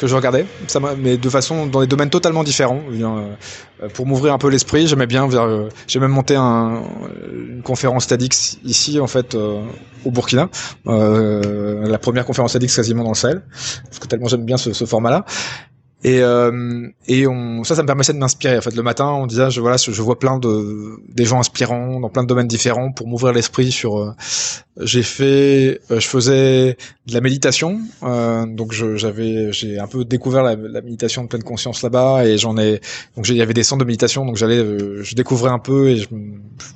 que 0.00 0.06
je 0.06 0.16
regardais, 0.16 0.46
ça 0.66 0.80
mais 0.98 1.18
de 1.18 1.28
façon 1.28 1.66
dans 1.66 1.82
des 1.82 1.86
domaines 1.86 2.08
totalement 2.08 2.42
différents. 2.42 2.80
Euh, 2.90 3.88
pour 3.92 4.06
m'ouvrir 4.06 4.32
un 4.32 4.38
peu 4.38 4.48
l'esprit, 4.48 4.86
j'aimais 4.86 5.06
bien. 5.06 5.30
Euh, 5.30 5.68
j'ai 5.86 6.00
même 6.00 6.10
monté 6.10 6.36
un, 6.36 6.82
une 7.30 7.60
conférence 7.62 8.06
TEDx 8.06 8.56
ici 8.64 8.98
en 8.98 9.06
fait 9.06 9.34
euh, 9.34 9.60
au 10.06 10.10
Burkina, 10.10 10.48
la 10.86 11.98
première 11.98 12.24
conférence 12.24 12.54
TEDx 12.54 12.74
quasiment 12.74 13.04
dans 13.04 13.10
le 13.10 13.14
Sahel, 13.14 13.42
parce 13.84 13.98
que 13.98 14.06
tellement 14.06 14.28
j'aime 14.28 14.46
bien 14.46 14.56
ce, 14.56 14.72
ce 14.72 14.86
format-là. 14.86 15.26
Et, 16.02 16.22
euh, 16.22 16.88
et 17.08 17.26
on, 17.26 17.62
ça, 17.62 17.74
ça 17.74 17.82
me 17.82 17.86
permettait 17.86 18.14
de 18.14 18.18
m'inspirer. 18.18 18.56
En 18.56 18.62
fait, 18.62 18.74
le 18.74 18.82
matin, 18.82 19.08
on 19.08 19.26
disait, 19.26 19.50
je, 19.50 19.60
voilà, 19.60 19.76
je 19.76 20.02
vois 20.02 20.18
plein 20.18 20.38
de 20.38 20.98
des 21.08 21.26
gens 21.26 21.38
inspirants 21.38 22.00
dans 22.00 22.08
plein 22.08 22.22
de 22.22 22.28
domaines 22.28 22.48
différents 22.48 22.90
pour 22.90 23.06
m'ouvrir 23.06 23.34
l'esprit. 23.34 23.70
Sur, 23.70 23.98
euh, 23.98 24.14
j'ai 24.80 25.02
fait, 25.02 25.80
euh, 25.90 26.00
je 26.00 26.06
faisais 26.08 26.78
de 27.06 27.12
la 27.12 27.20
méditation, 27.20 27.80
euh, 28.02 28.46
donc 28.46 28.72
j'avais, 28.72 29.52
j'ai 29.52 29.78
un 29.78 29.86
peu 29.86 30.06
découvert 30.06 30.42
la, 30.42 30.56
la 30.56 30.80
méditation 30.80 31.22
de 31.24 31.28
pleine 31.28 31.42
conscience 31.42 31.82
là-bas, 31.82 32.24
et 32.24 32.38
j'en 32.38 32.56
ai, 32.56 32.80
donc 33.14 33.28
il 33.28 33.36
y 33.36 33.42
avait 33.42 33.52
des 33.52 33.62
centres 33.62 33.80
de 33.80 33.86
méditation, 33.86 34.24
donc 34.24 34.36
j'allais, 34.36 34.64
je 35.02 35.14
découvrais 35.14 35.50
un 35.50 35.58
peu, 35.58 35.90
et 35.90 35.96
je, 35.96 36.06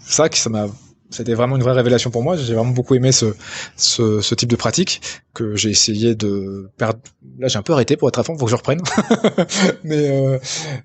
ça, 0.05 0.29
ça 0.31 0.51
m'a 0.51 0.67
c'était 1.15 1.35
vraiment 1.35 1.57
une 1.57 1.63
vraie 1.63 1.73
révélation 1.73 2.11
pour 2.11 2.23
moi. 2.23 2.37
J'ai 2.37 2.55
vraiment 2.55 2.73
beaucoup 2.73 2.95
aimé 2.95 3.13
ce, 3.13 3.35
ce, 3.77 4.21
ce 4.21 4.35
type 4.35 4.51
de 4.51 4.57
pratique 4.57 5.01
que 5.33 5.57
j'ai 5.57 5.71
essayé 5.71 6.15
de 6.15 6.71
perdre. 6.77 6.99
Là, 7.39 7.49
j'ai 7.49 7.59
un 7.59 7.63
peu 7.63 7.73
arrêté 7.73 7.97
pour 7.97 8.09
être 8.09 8.19
à 8.19 8.25
fond. 8.25 8.37
Faut 8.37 8.47
que 8.47 8.51
je 8.51 8.57
reprenne. 8.57 8.81
mais 9.85 10.11
euh, 10.11 10.39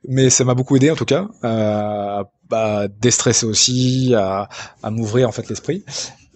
mais 0.07 0.29
ça 0.29 0.43
m'a 0.43 0.53
beaucoup 0.53 0.75
aidé 0.75 0.91
en 0.91 0.95
tout 0.95 1.05
cas 1.05 1.27
à, 1.43 2.23
à 2.51 2.87
déstresser 2.87 3.45
aussi, 3.45 4.13
à, 4.15 4.49
à 4.83 4.91
m'ouvrir 4.91 5.27
en 5.27 5.31
fait 5.31 5.49
l'esprit. 5.49 5.83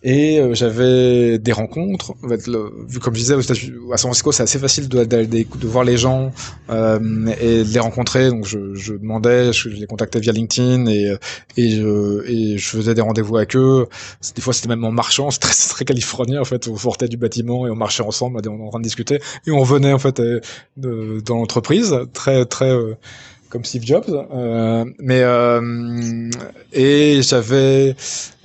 Et 0.04 0.38
euh, 0.40 0.54
j'avais 0.54 1.40
des 1.40 1.54
rencontres. 1.54 2.14
En 2.24 2.28
fait, 2.28 2.50
vu 2.88 3.00
comme 3.00 3.16
je 3.16 3.20
disais, 3.20 3.36
à 3.36 3.98
San 3.98 4.10
Francisco, 4.10 4.34
c'est 4.34 4.44
assez 4.44 4.60
facile 4.60 4.90
de, 4.90 5.06
de, 5.06 5.68
voir 5.68 5.86
les 5.86 5.96
gens 5.96 6.34
euh, 6.70 7.28
et 7.40 7.64
de 7.64 7.74
les 7.74 7.80
rencontrer. 7.80 8.30
Donc, 8.30 8.46
je, 8.46 8.76
je 8.76 8.94
demandais, 8.94 9.54
je, 9.54 9.70
les 9.70 9.88
contactais 9.88 10.20
via 10.20 10.34
LinkedIn 10.34 10.88
et, 10.88 11.16
et, 11.56 11.70
je, 11.70 12.30
et 12.30 12.58
je 12.58 12.68
faisais 12.68 12.94
des 12.94 13.02
rendez-vous 13.02 13.38
avec 13.38 13.56
eux. 13.56 13.88
Des 14.36 14.42
fois, 14.42 14.54
c'était 14.54 14.68
même 14.68 14.84
en 14.84 14.92
marchant. 14.92 15.32
C'était 15.32 15.48
très, 15.48 15.70
très 15.70 15.86
californien, 15.86 16.42
en 16.42 16.46
fait. 16.46 16.68
On 16.68 16.76
sortait 16.76 17.08
du 17.08 17.18
bâtiment 17.18 17.66
et 17.66 17.70
on 17.70 17.76
marchait 17.76 18.04
ensemble. 18.04 18.42
On 18.46 18.68
en 18.68 18.70
train 18.70 18.80
de 18.80 18.84
discuter 18.84 19.22
et 19.48 19.52
on 19.52 19.64
venait, 19.64 19.94
en 19.94 20.00
fait, 20.00 20.20
euh, 20.20 20.42
dans 20.78 21.36
l'entreprise. 21.36 21.96
Très, 22.12 22.46
très... 22.46 22.72
Euh, 22.72 22.98
comme 23.54 23.64
Steve 23.64 23.86
Jobs. 23.86 24.10
Euh, 24.10 24.84
mais 25.00 25.22
euh, 25.22 26.30
et 26.74 27.22
j'avais, 27.22 27.96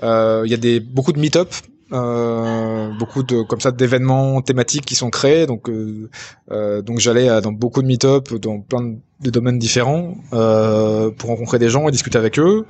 euh, 0.03 0.42
il 0.44 0.51
y 0.51 0.55
a 0.55 0.59
des 0.59 0.81
beaucoup 0.81 1.12
de 1.12 1.18
meet-up 1.18 1.49
euh, 1.90 2.90
beaucoup 2.99 3.23
de 3.23 3.42
comme 3.44 3.62
ça 3.62 3.71
d'événements 3.71 4.42
thématiques 4.42 4.85
qui 4.85 4.94
sont 4.94 5.09
créés 5.09 5.47
donc 5.47 5.71
euh, 5.71 6.83
donc 6.83 6.99
j'allais 6.99 7.40
dans 7.40 7.53
beaucoup 7.53 7.81
de 7.81 7.87
meet-up 7.87 8.35
dans 8.35 8.61
plein 8.61 8.83
de 8.83 8.97
domaines 9.20 9.59
différents 9.59 10.14
euh, 10.33 11.11
pour 11.11 11.31
rencontrer 11.31 11.59
des 11.59 11.68
gens 11.68 11.88
et 11.88 11.90
discuter 11.90 12.18
avec 12.18 12.38
eux. 12.38 12.66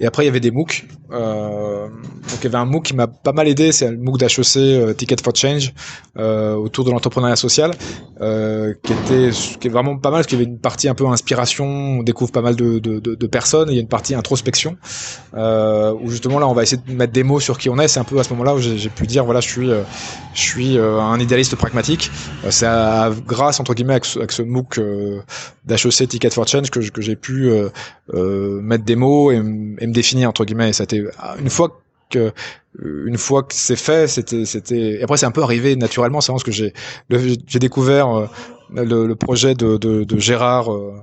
Et 0.00 0.06
après 0.06 0.24
il 0.24 0.26
y 0.26 0.28
avait 0.28 0.40
des 0.40 0.50
MOOC. 0.50 0.86
Euh, 1.12 1.88
donc 1.88 2.38
il 2.40 2.44
y 2.44 2.46
avait 2.46 2.56
un 2.56 2.64
MOOC 2.64 2.84
qui 2.84 2.94
m'a 2.94 3.06
pas 3.06 3.32
mal 3.32 3.48
aidé 3.48 3.72
c'est 3.72 3.90
le 3.90 3.98
MOOC 3.98 4.18
d'HEC 4.18 4.56
euh, 4.56 4.94
Ticket 4.94 5.16
for 5.22 5.34
Change 5.34 5.72
autour 6.16 6.84
de 6.84 6.90
l'entrepreneuriat 6.90 7.36
social 7.36 7.72
qui 7.72 8.92
était 8.92 9.30
qui 9.58 9.68
est 9.68 9.70
vraiment 9.70 9.96
pas 9.96 10.10
mal 10.10 10.18
parce 10.18 10.26
qu'il 10.26 10.38
y 10.38 10.42
avait 10.42 10.50
une 10.50 10.58
partie 10.58 10.88
un 10.88 10.94
peu 10.94 11.06
inspiration 11.06 11.66
on 11.66 12.02
découvre 12.02 12.30
pas 12.30 12.42
mal 12.42 12.56
de, 12.56 12.78
de, 12.78 12.98
de, 13.00 13.14
de 13.14 13.26
personnes 13.26 13.68
il 13.70 13.74
y 13.74 13.78
a 13.78 13.80
une 13.80 13.88
partie 13.88 14.14
introspection 14.14 14.76
où 15.34 16.10
justement 16.10 16.38
là 16.38 16.48
on 16.48 16.52
va 16.52 16.62
essayer 16.62 16.80
de 16.86 16.92
mettre 16.92 17.12
des 17.12 17.22
mots 17.22 17.40
sur 17.40 17.58
qui 17.58 17.68
on 17.68 17.78
est. 17.78 17.88
C'est 17.88 18.00
un 18.00 18.04
peu 18.04 18.18
à 18.18 18.24
ce 18.24 18.30
moment 18.30 18.44
là 18.44 18.54
j'ai 18.58 18.90
pu 18.90 19.06
dire 19.06 19.24
voilà 19.24 19.40
je 19.40 19.48
suis 19.48 19.70
euh, 19.70 19.82
je 20.34 20.40
suis 20.40 20.78
euh, 20.78 21.00
un 21.00 21.18
idéaliste 21.18 21.56
pragmatique. 21.56 22.10
Euh, 22.44 22.50
c'est 22.50 22.66
grâce 23.26 23.60
entre 23.60 23.74
guillemets 23.74 23.94
avec 23.94 24.04
ce, 24.04 24.18
avec 24.18 24.32
ce 24.32 24.42
MOOC 24.42 24.80
d'HEC 25.64 25.89
Ticket 25.90 26.30
for 26.30 26.46
Change 26.46 26.70
que, 26.70 26.80
que 26.90 27.02
j'ai 27.02 27.16
pu 27.16 27.50
mettre 28.12 28.84
des 28.84 28.96
mots 28.96 29.30
et, 29.30 29.40
me 29.40 29.92
définir 29.92 30.28
entre 30.28 30.44
guillemets. 30.44 30.70
Et 30.70 30.72
ça 30.72 30.82
a 30.82 30.84
été 30.84 31.04
une 31.38 31.50
fois 31.50 31.80
que 32.10 32.32
une 32.82 33.18
fois 33.18 33.42
que 33.42 33.54
c'est 33.54 33.76
fait 33.76 34.08
c'était 34.08 34.44
c'était 34.44 35.00
après 35.02 35.16
c'est 35.16 35.26
un 35.26 35.30
peu 35.30 35.42
arrivé 35.42 35.76
naturellement. 35.76 36.20
C'est 36.20 36.32
vraiment 36.32 36.38
ce 36.38 36.44
que 36.44 36.52
j'ai 36.52 36.72
j'ai 37.46 37.58
découvert 37.58 38.28
le, 38.74 39.06
le, 39.06 39.16
projet 39.16 39.54
de, 39.54 39.76
de, 39.76 40.18
Gérard 40.18 40.72
euh, 40.72 40.94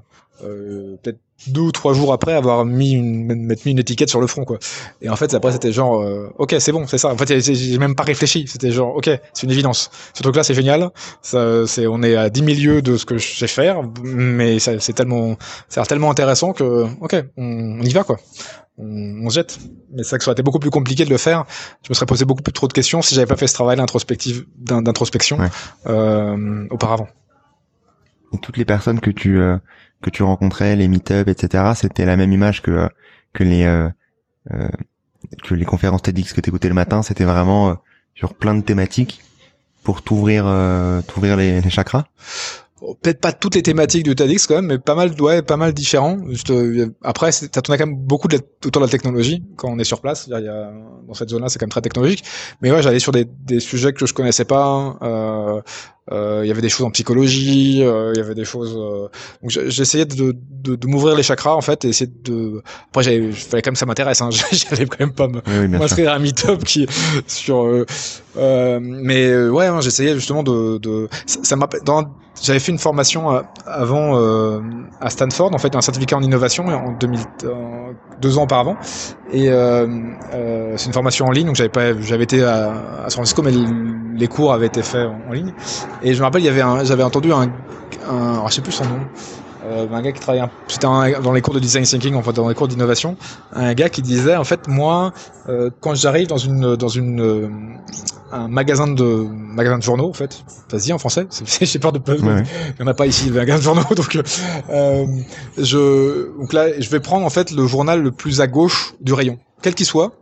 peut-être 0.41 1.19
deux 1.45 1.61
ou 1.61 1.71
trois 1.71 1.93
jours 1.93 2.13
après 2.13 2.33
avoir 2.33 2.65
mis 2.65 2.93
une 2.93 3.25
mettre 3.25 3.61
mis 3.65 3.71
une 3.71 3.79
étiquette 3.79 4.09
sur 4.09 4.19
le 4.19 4.27
front 4.27 4.43
quoi. 4.43 4.57
Et 5.01 5.09
en 5.09 5.15
fait 5.15 5.33
après 5.33 5.51
c'était 5.51 5.71
genre 5.71 6.01
euh, 6.01 6.33
ok 6.39 6.55
c'est 6.59 6.71
bon 6.71 6.87
c'est 6.87 6.97
ça. 6.97 7.13
En 7.13 7.17
fait 7.17 7.39
j'ai 7.39 7.77
même 7.77 7.95
pas 7.95 8.03
réfléchi. 8.03 8.45
C'était 8.47 8.71
genre 8.71 8.95
ok 8.95 9.09
c'est 9.33 9.43
une 9.43 9.51
évidence. 9.51 9.91
Ce 10.13 10.23
truc 10.23 10.35
là 10.35 10.43
c'est 10.43 10.55
génial. 10.55 10.89
Ça 11.21 11.67
c'est 11.67 11.85
on 11.85 12.01
est 12.01 12.15
à 12.15 12.29
10 12.29 12.41
milieux 12.41 12.81
de 12.81 12.97
ce 12.97 13.05
que 13.05 13.17
je 13.17 13.37
sais 13.37 13.47
faire 13.47 13.81
mais 14.03 14.57
c'est 14.59 14.93
tellement 14.93 15.37
c'est 15.69 15.83
tellement 15.85 16.09
intéressant 16.09 16.53
que 16.53 16.87
ok 17.01 17.15
on, 17.37 17.81
y 17.81 17.93
va 17.93 18.03
quoi. 18.03 18.17
On, 18.79 19.25
on, 19.25 19.29
se 19.29 19.35
jette. 19.35 19.59
Mais 19.91 20.03
ça 20.03 20.17
que 20.17 20.23
ça 20.23 20.29
aurait 20.29 20.35
été 20.35 20.43
beaucoup 20.43 20.59
plus 20.59 20.69
compliqué 20.69 21.05
de 21.05 21.09
le 21.09 21.17
faire. 21.17 21.45
Je 21.83 21.89
me 21.89 21.95
serais 21.95 22.05
posé 22.05 22.25
beaucoup 22.25 22.43
plus 22.43 22.53
trop 22.53 22.67
de 22.67 22.73
questions 22.73 23.01
si 23.01 23.15
j'avais 23.15 23.25
pas 23.27 23.35
fait 23.35 23.47
ce 23.47 23.53
travail 23.53 23.77
d'introspective 23.77 24.45
d'introspection 24.57 25.39
euh, 25.87 26.67
auparavant. 26.69 27.07
Et 28.33 28.37
toutes 28.39 28.57
les 28.57 28.65
personnes 28.65 28.99
que 28.99 29.09
tu 29.09 29.39
euh, 29.39 29.57
que 30.01 30.09
tu 30.09 30.23
rencontrais, 30.23 30.75
les 30.75 30.87
meet-up, 30.87 31.27
etc. 31.27 31.71
C'était 31.75 32.05
la 32.05 32.17
même 32.17 32.31
image 32.31 32.61
que 32.61 32.89
que 33.33 33.43
les 33.43 33.89
que 35.43 35.53
les 35.53 35.65
conférences 35.65 36.03
TEDx 36.03 36.33
que 36.33 36.41
t'écoutais 36.41 36.69
le 36.69 36.73
matin, 36.73 37.01
c'était 37.01 37.25
vraiment 37.25 37.77
sur 38.15 38.33
plein 38.33 38.55
de 38.55 38.61
thématiques 38.61 39.21
pour 39.83 40.01
t'ouvrir 40.01 40.43
t'ouvrir 41.07 41.37
les, 41.37 41.61
les 41.61 41.69
chakras 41.69 42.05
peut-être 43.01 43.19
pas 43.19 43.31
toutes 43.33 43.55
les 43.55 43.63
thématiques 43.63 44.03
du 44.03 44.15
TEDx 44.15 44.45
quand 44.47 44.55
même, 44.55 44.67
mais 44.67 44.77
pas 44.77 44.95
mal, 44.95 45.19
ouais, 45.21 45.41
pas 45.41 45.57
mal 45.57 45.73
différents. 45.73 46.17
Juste, 46.29 46.51
euh, 46.51 46.93
après, 47.03 47.31
ça 47.31 47.47
tourne 47.47 47.77
quand 47.77 47.85
même 47.85 47.95
beaucoup 47.95 48.27
de, 48.27 48.39
autour 48.65 48.81
de 48.81 48.85
la 48.85 48.91
technologie 48.91 49.43
quand 49.55 49.69
on 49.69 49.79
est 49.79 49.83
sur 49.83 50.01
place. 50.01 50.27
Il 50.27 50.31
y 50.31 50.47
a, 50.47 50.71
dans 51.07 51.13
cette 51.13 51.29
zone-là, 51.29 51.49
c'est 51.49 51.59
quand 51.59 51.65
même 51.65 51.71
très 51.71 51.81
technologique. 51.81 52.23
Mais 52.61 52.71
ouais, 52.71 52.81
j'allais 52.81 52.99
sur 52.99 53.11
des, 53.11 53.25
des 53.25 53.59
sujets 53.59 53.93
que 53.93 54.05
je 54.05 54.13
connaissais 54.13 54.45
pas. 54.45 54.97
Euh, 55.01 55.07
euh, 55.07 55.61
il 56.11 56.47
y 56.47 56.51
avait 56.51 56.61
des 56.61 56.69
choses 56.69 56.85
en 56.85 56.91
psychologie, 56.91 57.83
euh, 57.83 58.13
il 58.15 58.17
y 58.17 58.21
avait 58.21 58.35
des 58.35 58.45
choses. 58.45 58.75
Euh, 58.77 59.07
donc 59.41 59.51
j'essayais 59.69 60.05
de, 60.05 60.35
de, 60.51 60.75
de 60.75 60.87
m'ouvrir 60.87 61.15
les 61.15 61.23
chakras 61.23 61.53
en 61.53 61.61
fait, 61.61 61.85
et 61.85 61.89
essayer 61.89 62.11
de. 62.23 62.61
Après, 62.89 63.15
il 63.15 63.33
fallait 63.33 63.61
quand 63.61 63.71
même 63.71 63.75
ça 63.75 63.85
m'intéresse. 63.85 64.21
Hein. 64.21 64.29
J'allais 64.51 64.85
quand 64.85 64.99
même 64.99 65.13
pas 65.13 65.27
m'inscrire 65.27 66.11
à 66.11 66.15
un 66.15 66.19
meet-up 66.19 66.63
qui 66.63 66.87
sur. 67.27 67.85
Euh, 68.37 68.79
mais 68.81 69.47
ouais, 69.49 69.65
hein, 69.65 69.81
j'essayais 69.81 70.15
justement 70.15 70.43
de. 70.43 70.77
de 70.77 71.09
ça 71.25 71.55
m'a. 71.55 71.67
J'avais 72.39 72.59
fait 72.59 72.71
une 72.71 72.77
formation 72.77 73.43
avant 73.65 74.15
à 75.01 75.09
Stanford, 75.09 75.55
en 75.55 75.57
fait, 75.57 75.75
un 75.75 75.81
certificat 75.81 76.17
en 76.17 76.21
innovation 76.21 76.67
en 76.67 76.91
2000, 76.91 77.19
deux 78.19 78.37
ans 78.37 78.43
auparavant, 78.43 78.77
et 79.31 79.49
c'est 80.75 80.85
une 80.85 80.93
formation 80.93 81.25
en 81.25 81.31
ligne. 81.31 81.47
Donc 81.47 81.55
j'avais 81.55 81.69
pas, 81.69 81.99
j'avais 81.99 82.23
été 82.23 82.43
à, 82.43 83.03
à 83.05 83.09
San 83.09 83.17
Francisco, 83.17 83.41
mais 83.41 83.51
les 83.51 84.27
cours 84.27 84.53
avaient 84.53 84.67
été 84.67 84.81
faits 84.81 85.07
en, 85.07 85.31
ligne. 85.31 85.53
Et 86.01 86.13
je 86.13 86.19
me 86.19 86.25
rappelle, 86.25 86.41
il 86.41 86.45
y 86.45 86.49
avait 86.49 86.85
j'avais 86.85 87.03
entendu 87.03 87.31
un, 87.31 87.51
un 88.09 88.33
alors 88.33 88.49
je 88.49 88.55
sais 88.55 88.61
plus 88.61 88.71
son 88.71 88.85
nom, 88.85 88.99
euh, 89.67 89.87
un 89.91 90.01
gars 90.01 90.11
qui 90.11 90.19
travaillait, 90.19 90.45
c'était 90.67 90.87
dans 90.87 91.33
les 91.33 91.41
cours 91.41 91.53
de 91.53 91.59
design 91.59 91.83
thinking, 91.83 92.15
en 92.15 92.21
fait, 92.21 92.33
dans 92.33 92.47
les 92.47 92.55
cours 92.55 92.67
d'innovation, 92.67 93.17
un 93.53 93.73
gars 93.73 93.89
qui 93.89 94.01
disait, 94.01 94.35
en 94.35 94.43
fait, 94.43 94.67
moi, 94.67 95.13
euh, 95.49 95.69
quand 95.79 95.95
j'arrive 95.95 96.27
dans 96.27 96.37
une, 96.37 96.75
dans 96.75 96.87
une, 96.87 97.21
euh, 97.21 97.49
un 98.31 98.47
magasin 98.47 98.87
de, 98.87 99.03
magasin 99.03 99.77
de 99.77 99.83
journaux, 99.83 100.09
en 100.09 100.13
fait, 100.13 100.43
vas-y 100.71 100.93
en 100.93 100.97
français, 100.97 101.27
j'ai 101.61 101.79
peur 101.79 101.91
de 101.91 101.99
pas, 101.99 102.15
il 102.15 102.23
y 102.79 102.83
en 102.83 102.87
a 102.87 102.93
pas 102.93 103.07
ici, 103.07 103.29
le 103.29 103.35
magasin 103.35 103.57
de 103.57 103.63
journaux, 103.63 103.95
donc, 103.95 104.17
euh, 104.69 105.05
je, 105.57 106.37
donc 106.39 106.53
là, 106.53 106.79
je 106.79 106.89
vais 106.89 106.99
prendre 106.99 107.25
en 107.25 107.29
fait 107.29 107.51
le 107.51 107.65
journal 107.67 108.01
le 108.01 108.11
plus 108.11 108.41
à 108.41 108.47
gauche 108.47 108.93
du 109.01 109.13
rayon, 109.13 109.39
quel 109.67 109.75
qu'il 109.75 109.85
soit 109.85 110.13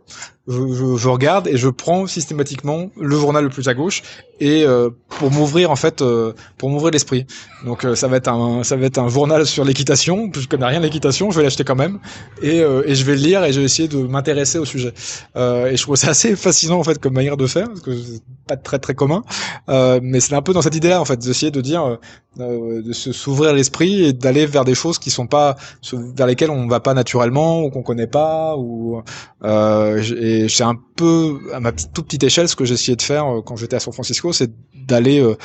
je, 0.48 0.96
je, 0.96 1.08
regarde 1.08 1.48
et 1.48 1.56
je 1.56 1.68
prends 1.68 2.06
systématiquement 2.06 2.90
le 3.00 3.16
journal 3.16 3.44
le 3.44 3.50
plus 3.50 3.68
à 3.68 3.74
gauche 3.74 4.02
et 4.38 4.64
euh, 4.64 4.90
pour 5.08 5.32
m'ouvrir 5.32 5.70
en 5.70 5.76
fait 5.76 6.02
euh, 6.02 6.34
pour 6.56 6.70
m'ouvrir 6.70 6.92
l'esprit. 6.92 7.26
Donc 7.64 7.84
euh, 7.84 7.96
ça 7.96 8.06
va 8.06 8.16
être 8.16 8.28
un 8.28 8.62
ça 8.62 8.76
va 8.76 8.86
être 8.86 8.98
un 8.98 9.08
journal 9.08 9.46
sur 9.46 9.64
l'équitation. 9.64 10.30
Je 10.32 10.46
connais 10.46 10.66
rien 10.66 10.80
l'équitation 10.80 11.30
je 11.30 11.38
vais 11.38 11.42
l'acheter 11.42 11.64
quand 11.64 11.74
même. 11.74 11.98
Et, 12.42 12.58
et 12.58 12.94
je 12.94 13.04
vais 13.04 13.16
le 13.16 13.22
lire 13.22 13.44
et 13.44 13.52
je 13.52 13.58
vais 13.58 13.66
essayer 13.66 13.88
de 13.88 13.98
m'intéresser 13.98 14.58
au 14.58 14.64
sujet. 14.64 14.92
Et 15.36 15.76
je 15.76 15.82
trouve 15.82 15.96
ça 15.96 16.10
assez 16.10 16.36
fascinant 16.36 16.78
en 16.78 16.84
fait 16.84 16.98
comme 16.98 17.14
manière 17.14 17.36
de 17.36 17.46
faire 17.46 17.66
parce 17.66 17.80
que 17.80 17.96
c'est 17.96 18.22
pas 18.46 18.56
très 18.56 18.78
très 18.78 18.94
commun. 18.94 19.24
Mais 19.68 20.20
c'est 20.20 20.34
un 20.34 20.42
peu 20.42 20.52
dans 20.52 20.62
cette 20.62 20.76
idée 20.76 20.90
là 20.90 21.00
en 21.00 21.04
fait 21.04 21.18
d'essayer 21.18 21.50
de 21.50 21.60
dire 21.60 21.98
de 22.36 22.92
s'ouvrir 22.92 23.52
l'esprit 23.54 24.04
et 24.04 24.12
d'aller 24.12 24.46
vers 24.46 24.64
des 24.64 24.74
choses 24.74 24.98
qui 24.98 25.10
sont 25.10 25.26
pas 25.26 25.56
vers 25.92 26.26
lesquelles 26.26 26.50
on 26.50 26.68
va 26.68 26.80
pas 26.80 26.94
naturellement 26.94 27.62
ou 27.62 27.70
qu'on 27.70 27.82
connaît 27.82 28.06
pas 28.06 28.56
ou 28.56 29.02
et 29.44 30.44
et 30.44 30.48
c'est 30.48 30.64
un 30.64 30.76
peu 30.96 31.40
à 31.52 31.60
ma 31.60 31.72
toute 31.72 32.06
petite 32.06 32.24
échelle 32.24 32.48
ce 32.48 32.56
que 32.56 32.64
j'essayais 32.64 32.96
de 32.96 33.02
faire 33.02 33.26
euh, 33.26 33.42
quand 33.42 33.56
j'étais 33.56 33.76
à 33.76 33.80
San 33.80 33.92
Francisco, 33.92 34.32
c'est 34.32 34.50
d'aller 34.74 35.20
euh, 35.20 35.36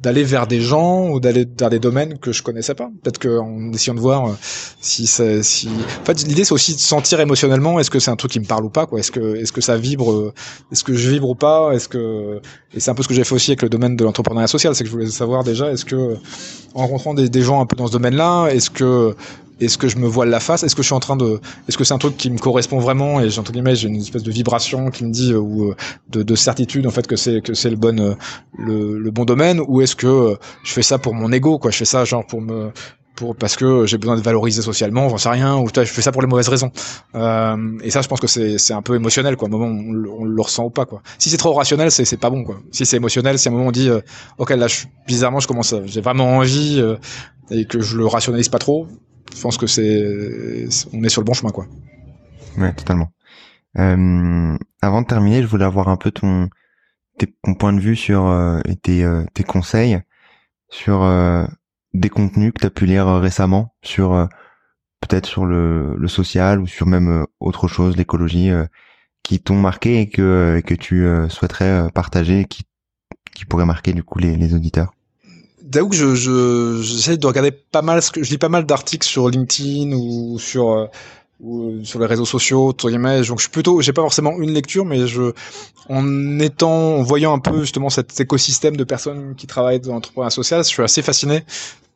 d'aller 0.00 0.22
vers 0.22 0.46
des 0.46 0.60
gens 0.60 1.08
ou 1.10 1.18
d'aller 1.18 1.44
vers 1.58 1.70
des 1.70 1.80
domaines 1.80 2.18
que 2.18 2.30
je 2.30 2.42
connaissais 2.44 2.74
pas. 2.74 2.88
Peut-être 3.02 3.18
qu'en 3.18 3.72
essayant 3.72 3.94
de 3.94 4.00
voir 4.00 4.28
euh, 4.28 4.32
si 4.80 5.08
ça, 5.08 5.42
si, 5.42 5.68
en 5.68 6.04
fait, 6.04 6.24
l'idée 6.24 6.44
c'est 6.44 6.52
aussi 6.54 6.74
de 6.74 6.80
sentir 6.80 7.18
émotionnellement 7.18 7.80
est-ce 7.80 7.90
que 7.90 7.98
c'est 7.98 8.10
un 8.10 8.16
truc 8.16 8.30
qui 8.30 8.38
me 8.38 8.44
parle 8.46 8.64
ou 8.64 8.70
pas, 8.70 8.86
quoi? 8.86 9.00
Est-ce 9.00 9.10
que, 9.10 9.34
est-ce 9.34 9.52
que 9.52 9.60
ça 9.60 9.76
vibre, 9.76 10.32
est-ce 10.70 10.84
que 10.84 10.94
je 10.94 11.10
vibre 11.10 11.28
ou 11.28 11.34
pas, 11.34 11.72
est-ce 11.72 11.88
que, 11.88 12.40
et 12.72 12.80
c'est 12.80 12.92
un 12.92 12.94
peu 12.94 13.02
ce 13.02 13.08
que 13.08 13.14
j'ai 13.14 13.24
fait 13.24 13.34
aussi 13.34 13.50
avec 13.50 13.62
le 13.62 13.68
domaine 13.68 13.96
de 13.96 14.04
l'entrepreneuriat 14.04 14.46
social, 14.46 14.74
c'est 14.74 14.84
que 14.84 14.88
je 14.88 14.94
voulais 14.94 15.10
savoir 15.10 15.42
déjà 15.42 15.72
est-ce 15.72 15.84
que, 15.84 16.16
en 16.74 16.86
rencontrant 16.86 17.14
des 17.14 17.42
gens 17.42 17.60
un 17.60 17.66
peu 17.66 17.74
dans 17.74 17.88
ce 17.88 17.92
domaine-là, 17.92 18.48
est-ce 18.50 18.70
que 18.70 19.16
est-ce 19.60 19.78
que 19.78 19.88
je 19.88 19.96
me 19.96 20.06
voile 20.06 20.28
la 20.28 20.40
face? 20.40 20.62
Est-ce 20.62 20.76
que 20.76 20.82
je 20.82 20.86
suis 20.86 20.94
en 20.94 21.00
train 21.00 21.16
de 21.16 21.40
Est-ce 21.68 21.76
que 21.76 21.84
c'est 21.84 21.94
un 21.94 21.98
truc 21.98 22.16
qui 22.16 22.30
me 22.30 22.38
correspond 22.38 22.78
vraiment? 22.78 23.20
Et 23.20 23.38
entre 23.38 23.52
guillemets 23.52 23.74
j'ai 23.74 23.88
une 23.88 23.96
espèce 23.96 24.22
de 24.22 24.30
vibration 24.30 24.90
qui 24.90 25.04
me 25.04 25.10
dit 25.10 25.32
euh, 25.32 25.38
ou 25.38 25.70
euh, 25.70 25.76
de, 26.10 26.22
de, 26.22 26.34
certitude 26.34 26.86
en 26.86 26.90
fait 26.90 27.06
que 27.06 27.16
c'est 27.16 27.40
que 27.40 27.54
c'est 27.54 27.70
le 27.70 27.76
bon 27.76 27.98
euh, 28.00 28.14
le, 28.56 28.98
le, 28.98 29.10
bon 29.10 29.24
domaine? 29.24 29.60
Ou 29.66 29.80
est-ce 29.82 29.96
que 29.96 30.36
je 30.62 30.72
fais 30.72 30.82
ça 30.82 30.98
pour 30.98 31.14
mon 31.14 31.32
ego 31.32 31.58
quoi? 31.58 31.70
Je 31.70 31.78
fais 31.78 31.84
ça 31.84 32.04
genre 32.04 32.26
pour 32.26 32.40
me 32.40 32.70
pour, 33.16 33.34
parce 33.34 33.56
que 33.56 33.84
j'ai 33.84 33.98
besoin 33.98 34.16
de 34.16 34.20
valoriser 34.20 34.62
socialement, 34.62 35.08
j'en 35.08 35.18
sais 35.18 35.28
rien, 35.28 35.56
ou 35.56 35.66
je 35.68 35.84
fais 35.84 36.02
ça 36.02 36.12
pour 36.12 36.22
les 36.22 36.28
mauvaises 36.28 36.48
raisons. 36.48 36.70
Euh, 37.16 37.56
et 37.82 37.90
ça, 37.90 38.00
je 38.00 38.06
pense 38.06 38.20
que 38.20 38.28
c'est, 38.28 38.58
c'est 38.58 38.74
un 38.74 38.82
peu 38.82 38.94
émotionnel, 38.94 39.36
quoi. 39.36 39.48
Un 39.48 39.50
moment, 39.50 39.66
on, 39.66 40.24
le 40.24 40.40
ressent 40.40 40.66
ou 40.66 40.70
pas, 40.70 40.86
quoi. 40.86 41.02
Si 41.18 41.28
c'est 41.28 41.36
trop 41.36 41.52
rationnel, 41.52 41.90
c'est, 41.90 42.04
c'est 42.04 42.16
pas 42.16 42.30
bon, 42.30 42.44
quoi. 42.44 42.60
Si 42.70 42.86
c'est 42.86 42.96
émotionnel, 42.96 43.36
si 43.36 43.48
à 43.48 43.50
un 43.50 43.54
moment 43.54 43.70
on 43.70 43.72
dit, 43.72 43.90
ok, 44.38 44.50
là, 44.50 44.68
je, 44.68 44.86
bizarrement, 45.08 45.40
je 45.40 45.48
commence, 45.48 45.74
j'ai 45.86 46.00
vraiment 46.00 46.36
envie 46.36 46.80
et 47.50 47.64
que 47.64 47.80
je 47.80 47.96
le 47.96 48.06
rationalise 48.06 48.48
pas 48.48 48.58
trop, 48.58 48.86
je 49.34 49.40
pense 49.40 49.56
que 49.56 49.66
c'est, 49.66 50.66
on 50.92 51.02
est 51.02 51.08
sur 51.08 51.20
le 51.20 51.26
bon 51.26 51.34
chemin, 51.34 51.50
quoi. 51.50 51.66
Ouais, 52.56 52.72
totalement. 52.72 53.12
Euh, 53.78 54.56
avant 54.80 55.02
de 55.02 55.06
terminer, 55.06 55.42
je 55.42 55.46
voulais 55.46 55.64
avoir 55.64 55.88
un 55.88 55.96
peu 55.96 56.10
ton, 56.10 56.48
ton 57.42 57.54
point 57.54 57.72
de 57.72 57.80
vue 57.80 57.96
sur 57.96 58.26
euh, 58.26 58.60
tes, 58.82 59.04
euh, 59.04 59.24
tes 59.34 59.44
conseils 59.44 60.00
sur 60.70 61.02
euh, 61.02 61.46
des 61.94 62.08
contenus 62.08 62.52
que 62.52 62.60
tu 62.60 62.66
as 62.66 62.70
pu 62.70 62.86
lire 62.86 63.06
récemment, 63.06 63.74
sur 63.82 64.28
peut-être 65.00 65.26
sur 65.26 65.46
le, 65.46 65.96
le 65.96 66.08
social 66.08 66.60
ou 66.60 66.66
sur 66.66 66.86
même 66.86 67.24
autre 67.40 67.68
chose, 67.68 67.96
l'écologie, 67.96 68.50
qui 69.22 69.40
t'ont 69.40 69.56
marqué 69.56 70.00
et 70.00 70.10
que, 70.10 70.60
que 70.66 70.74
tu 70.74 71.06
souhaiterais 71.30 71.90
partager, 71.94 72.44
qui, 72.44 72.64
qui 73.34 73.46
pourrait 73.46 73.64
marquer 73.64 73.94
du 73.94 74.02
coup 74.02 74.18
les, 74.18 74.36
les 74.36 74.54
auditeurs 74.54 74.92
d'avoue 75.68 75.90
que 75.90 75.96
je, 75.96 76.14
je 76.14 76.80
j'essaie 76.82 77.16
de 77.16 77.26
regarder 77.26 77.52
pas 77.52 77.82
mal 77.82 78.00
je 78.02 78.30
lis 78.30 78.38
pas 78.38 78.48
mal 78.48 78.64
d'articles 78.64 79.06
sur 79.06 79.28
LinkedIn 79.28 79.92
ou 79.92 80.38
sur 80.38 80.70
euh, 80.70 80.86
ou 81.40 81.70
euh, 81.70 81.84
sur 81.84 82.00
les 82.00 82.06
réseaux 82.06 82.24
sociaux 82.24 82.72
donc 82.72 83.38
je 83.38 83.42
suis 83.42 83.50
plutôt 83.50 83.80
j'ai 83.80 83.92
pas 83.92 84.02
forcément 84.02 84.32
une 84.40 84.52
lecture 84.52 84.84
mais 84.84 85.06
je 85.06 85.32
en 85.88 86.38
étant 86.40 86.96
en 86.96 87.02
voyant 87.02 87.34
un 87.34 87.38
peu 87.38 87.60
justement 87.60 87.90
cet 87.90 88.18
écosystème 88.18 88.76
de 88.76 88.84
personnes 88.84 89.34
qui 89.36 89.46
travaillent 89.46 89.80
dans 89.80 89.92
l'entrepreneuriat 89.92 90.30
social 90.30 90.64
je 90.64 90.68
suis 90.68 90.82
assez 90.82 91.02
fasciné 91.02 91.44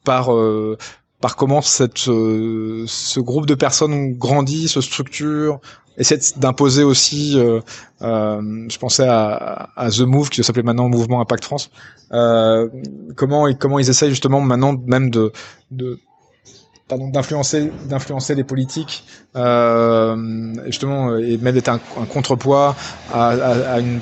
par 0.04 0.34
euh, 0.34 0.76
par 1.22 1.36
comment 1.36 1.62
cette 1.62 1.96
ce 1.98 3.20
groupe 3.20 3.46
de 3.46 3.54
personnes 3.54 4.12
grandit 4.12 4.68
se 4.68 4.82
structure 4.82 5.60
essaie 5.96 6.18
d'imposer 6.36 6.82
aussi, 6.84 7.38
euh, 7.38 7.60
euh, 8.02 8.66
je 8.68 8.78
pensais 8.78 9.06
à, 9.06 9.70
à, 9.76 9.90
The 9.90 10.00
Move 10.00 10.30
qui 10.30 10.42
s'appelait 10.42 10.62
maintenant 10.62 10.88
Mouvement 10.88 11.20
Impact 11.20 11.44
France. 11.44 11.70
Euh, 12.12 12.68
comment 13.16 13.52
comment 13.54 13.78
ils 13.78 13.88
essayent 13.88 14.10
justement 14.10 14.40
maintenant 14.40 14.74
même 14.86 15.10
de, 15.10 15.32
de 15.70 15.98
d'influencer 16.88 17.72
d'influencer 17.88 18.34
les 18.34 18.44
politiques 18.44 19.04
euh, 19.34 20.54
justement 20.66 21.16
et 21.16 21.38
même 21.38 21.54
d'être 21.54 21.70
un, 21.70 21.78
contrepoids 21.78 22.76
à, 23.10 23.28
à, 23.28 23.74
à 23.74 23.80
une, 23.80 24.00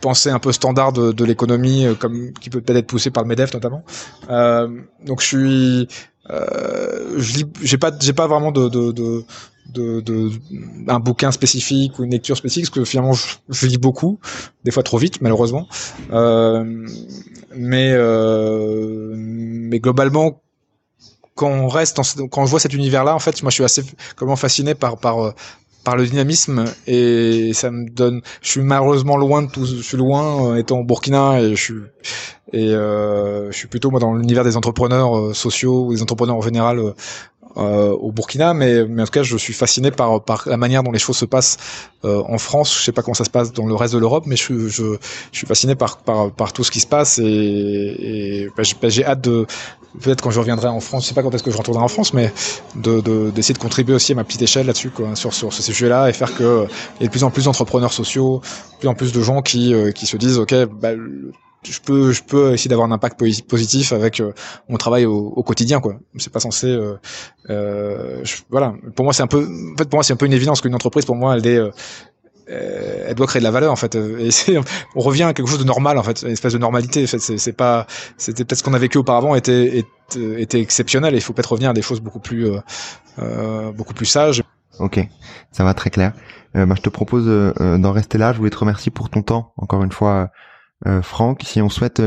pensée 0.00 0.30
un 0.30 0.40
peu 0.40 0.50
standard 0.50 0.92
de, 0.92 1.12
de 1.12 1.24
l'économie 1.24 1.86
euh, 1.86 1.94
comme 1.94 2.32
qui 2.32 2.50
peut 2.50 2.60
peut-être 2.60 2.78
être 2.78 2.86
poussée 2.88 3.10
par 3.10 3.22
le 3.22 3.28
Medef 3.28 3.54
notamment 3.54 3.84
euh, 4.30 4.68
donc 5.04 5.20
je 5.20 5.26
suis 5.26 5.88
euh, 6.30 7.18
je 7.18 7.44
j'ai 7.62 7.78
pas 7.78 7.92
j'ai 8.00 8.12
pas 8.12 8.26
vraiment 8.26 8.50
de, 8.50 8.68
de, 8.68 8.92
de 8.92 9.24
de, 9.72 10.00
de, 10.00 10.30
un 10.88 11.00
bouquin 11.00 11.32
spécifique 11.32 11.98
ou 11.98 12.04
une 12.04 12.10
lecture 12.10 12.36
spécifique, 12.36 12.70
parce 12.70 12.80
que 12.80 12.84
finalement 12.84 13.12
je, 13.12 13.66
lis 13.66 13.78
beaucoup, 13.78 14.18
des 14.62 14.70
fois 14.70 14.82
trop 14.82 14.98
vite 14.98 15.20
malheureusement. 15.20 15.66
Euh, 16.12 16.86
mais 17.56 17.92
euh, 17.92 19.14
mais 19.16 19.80
globalement, 19.80 20.42
quand 21.34 21.48
on 21.48 21.68
reste, 21.68 22.00
quand 22.30 22.46
je 22.46 22.50
vois 22.50 22.60
cet 22.60 22.74
univers-là, 22.74 23.14
en 23.14 23.18
fait, 23.18 23.42
moi 23.42 23.50
je 23.50 23.54
suis 23.54 23.64
assez 23.64 23.84
comment 24.16 24.36
fasciné 24.36 24.74
par 24.74 24.98
par 24.98 25.34
par 25.84 25.96
le 25.96 26.06
dynamisme 26.06 26.64
et 26.86 27.52
ça 27.52 27.70
me 27.70 27.88
donne. 27.88 28.22
Je 28.42 28.50
suis 28.50 28.60
malheureusement 28.62 29.16
loin 29.16 29.42
de 29.42 29.50
tout. 29.50 29.64
Je 29.66 29.82
suis 29.82 29.96
loin 29.96 30.52
euh, 30.52 30.56
étant 30.56 30.80
au 30.80 30.84
Burkina 30.84 31.40
et 31.40 31.54
je 31.54 31.62
suis 31.62 31.74
et 32.54 32.72
euh, 32.72 33.50
je 33.50 33.56
suis 33.56 33.66
plutôt 33.66 33.90
moi 33.90 33.98
dans 33.98 34.14
l'univers 34.14 34.44
des 34.44 34.56
entrepreneurs 34.56 35.18
euh, 35.18 35.34
sociaux 35.34 35.86
ou 35.86 35.94
des 35.94 36.02
entrepreneurs 36.02 36.36
en 36.36 36.42
général 36.42 36.78
euh, 36.78 36.92
au 37.56 38.12
Burkina, 38.12 38.54
mais, 38.54 38.84
mais 38.86 39.02
en 39.02 39.04
tout 39.04 39.12
cas, 39.12 39.22
je 39.22 39.36
suis 39.36 39.52
fasciné 39.52 39.90
par, 39.90 40.22
par 40.22 40.44
la 40.46 40.56
manière 40.56 40.82
dont 40.82 40.92
les 40.92 40.98
choses 40.98 41.16
se 41.16 41.24
passent 41.24 41.56
euh, 42.04 42.22
en 42.28 42.38
France. 42.38 42.76
Je 42.76 42.82
sais 42.82 42.92
pas 42.92 43.02
comment 43.02 43.14
ça 43.14 43.24
se 43.24 43.30
passe 43.30 43.52
dans 43.52 43.66
le 43.66 43.74
reste 43.74 43.94
de 43.94 43.98
l'Europe, 43.98 44.24
mais 44.26 44.36
je, 44.36 44.68
je, 44.68 44.96
je, 45.32 45.38
suis 45.38 45.46
fasciné 45.46 45.74
par, 45.74 45.98
par, 45.98 46.30
par 46.32 46.52
tout 46.52 46.64
ce 46.64 46.70
qui 46.70 46.80
se 46.80 46.86
passe 46.86 47.18
et, 47.18 47.24
et 47.24 48.48
bah, 48.56 48.62
bah, 48.80 48.88
j'ai 48.88 49.04
hâte 49.04 49.22
de 49.22 49.46
peut-être 50.00 50.20
quand 50.20 50.30
je 50.30 50.40
reviendrai 50.40 50.68
en 50.68 50.80
France, 50.80 51.04
je 51.04 51.08
sais 51.08 51.14
pas 51.14 51.22
quand 51.22 51.34
est-ce 51.34 51.42
que 51.42 51.50
je 51.50 51.56
retournerai 51.56 51.84
en 51.84 51.88
France, 51.88 52.14
mais 52.14 52.32
de 52.74 53.30
d'essayer 53.30 53.54
de, 53.54 53.58
contribuer 53.58 53.94
aussi 53.94 54.12
à 54.12 54.14
ma 54.14 54.24
petite 54.24 54.42
échelle 54.42 54.66
là-dessus, 54.66 54.90
quoi, 54.90 55.14
sur, 55.14 55.32
sur 55.32 55.52
ce 55.52 55.62
sujet-là 55.62 56.08
et 56.08 56.12
faire 56.12 56.34
que 56.34 56.66
il 56.98 57.02
y 57.02 57.04
ait 57.04 57.08
de 57.08 57.12
plus 57.12 57.24
en 57.24 57.30
plus 57.30 57.44
d'entrepreneurs 57.44 57.92
sociaux, 57.92 58.40
de 58.74 58.78
plus 58.78 58.88
en 58.88 58.94
plus 58.94 59.12
de 59.12 59.20
gens 59.22 59.42
qui, 59.42 59.72
euh, 59.72 59.92
qui 59.92 60.06
se 60.06 60.16
disent, 60.16 60.38
ok, 60.38 60.54
bah, 60.80 60.90
je 61.64 61.80
peux 61.80 62.12
je 62.12 62.22
peux 62.22 62.52
essayer 62.52 62.68
d'avoir 62.68 62.88
un 62.88 62.92
impact 62.92 63.18
positif 63.48 63.92
avec 63.92 64.22
mon 64.68 64.76
travail 64.76 65.06
au, 65.06 65.42
quotidien 65.42 65.80
quoi 65.80 65.96
c'est 66.18 66.32
pas 66.32 66.40
censé 66.40 66.78
euh, 67.50 68.22
voilà 68.50 68.74
pour 68.94 69.04
moi 69.04 69.12
c'est 69.12 69.22
un 69.22 69.26
peu 69.26 69.44
en 69.44 69.76
fait 69.76 69.88
pour 69.88 69.96
moi 69.98 70.02
c'est 70.02 70.12
un 70.12 70.16
peu 70.16 70.26
une 70.26 70.32
évidence 70.32 70.60
qu'une 70.60 70.74
entreprise 70.74 71.04
pour 71.04 71.16
moi 71.16 71.36
elle 71.36 71.46
est 71.46 71.58
euh, 72.50 73.04
elle 73.08 73.14
doit 73.14 73.26
créer 73.26 73.40
de 73.40 73.44
la 73.44 73.50
valeur 73.50 73.72
en 73.72 73.76
fait. 73.76 73.96
On 73.96 75.00
revient 75.00 75.22
à 75.22 75.32
quelque 75.32 75.48
chose 75.48 75.58
de 75.58 75.64
normal 75.64 75.98
en 75.98 76.02
fait, 76.02 76.22
une 76.22 76.30
espèce 76.30 76.52
de 76.52 76.58
normalité. 76.58 77.04
En 77.04 77.06
fait, 77.06 77.18
c'est 77.18 77.52
pas, 77.52 77.86
c'était 78.16 78.44
peut-être 78.44 78.58
ce 78.58 78.62
qu'on 78.62 78.74
a 78.74 78.78
vécu 78.78 78.98
auparavant 78.98 79.34
était, 79.34 79.84
était, 80.14 80.60
exceptionnel. 80.60 81.14
Et 81.14 81.18
il 81.18 81.20
faut 81.20 81.32
peut-être 81.32 81.52
revenir 81.52 81.70
à 81.70 81.72
des 81.72 81.82
choses 81.82 82.00
beaucoup 82.00 82.20
plus, 82.20 82.46
euh, 82.46 82.60
euh 83.18 83.72
beaucoup 83.72 83.94
plus 83.94 84.06
sages. 84.06 84.42
Ok, 84.78 85.00
ça 85.52 85.64
va 85.64 85.74
très 85.74 85.90
clair. 85.90 86.12
Euh, 86.56 86.66
bah, 86.66 86.74
je 86.76 86.82
te 86.82 86.88
propose 86.88 87.24
euh, 87.26 87.78
d'en 87.78 87.92
rester 87.92 88.18
là. 88.18 88.32
Je 88.32 88.38
voulais 88.38 88.50
te 88.50 88.58
remercier 88.58 88.90
pour 88.90 89.08
ton 89.08 89.22
temps, 89.22 89.52
encore 89.56 89.82
une 89.82 89.92
fois, 89.92 90.30
Franck. 91.02 91.42
Si 91.44 91.60
on 91.62 91.68
souhaite 91.68 92.02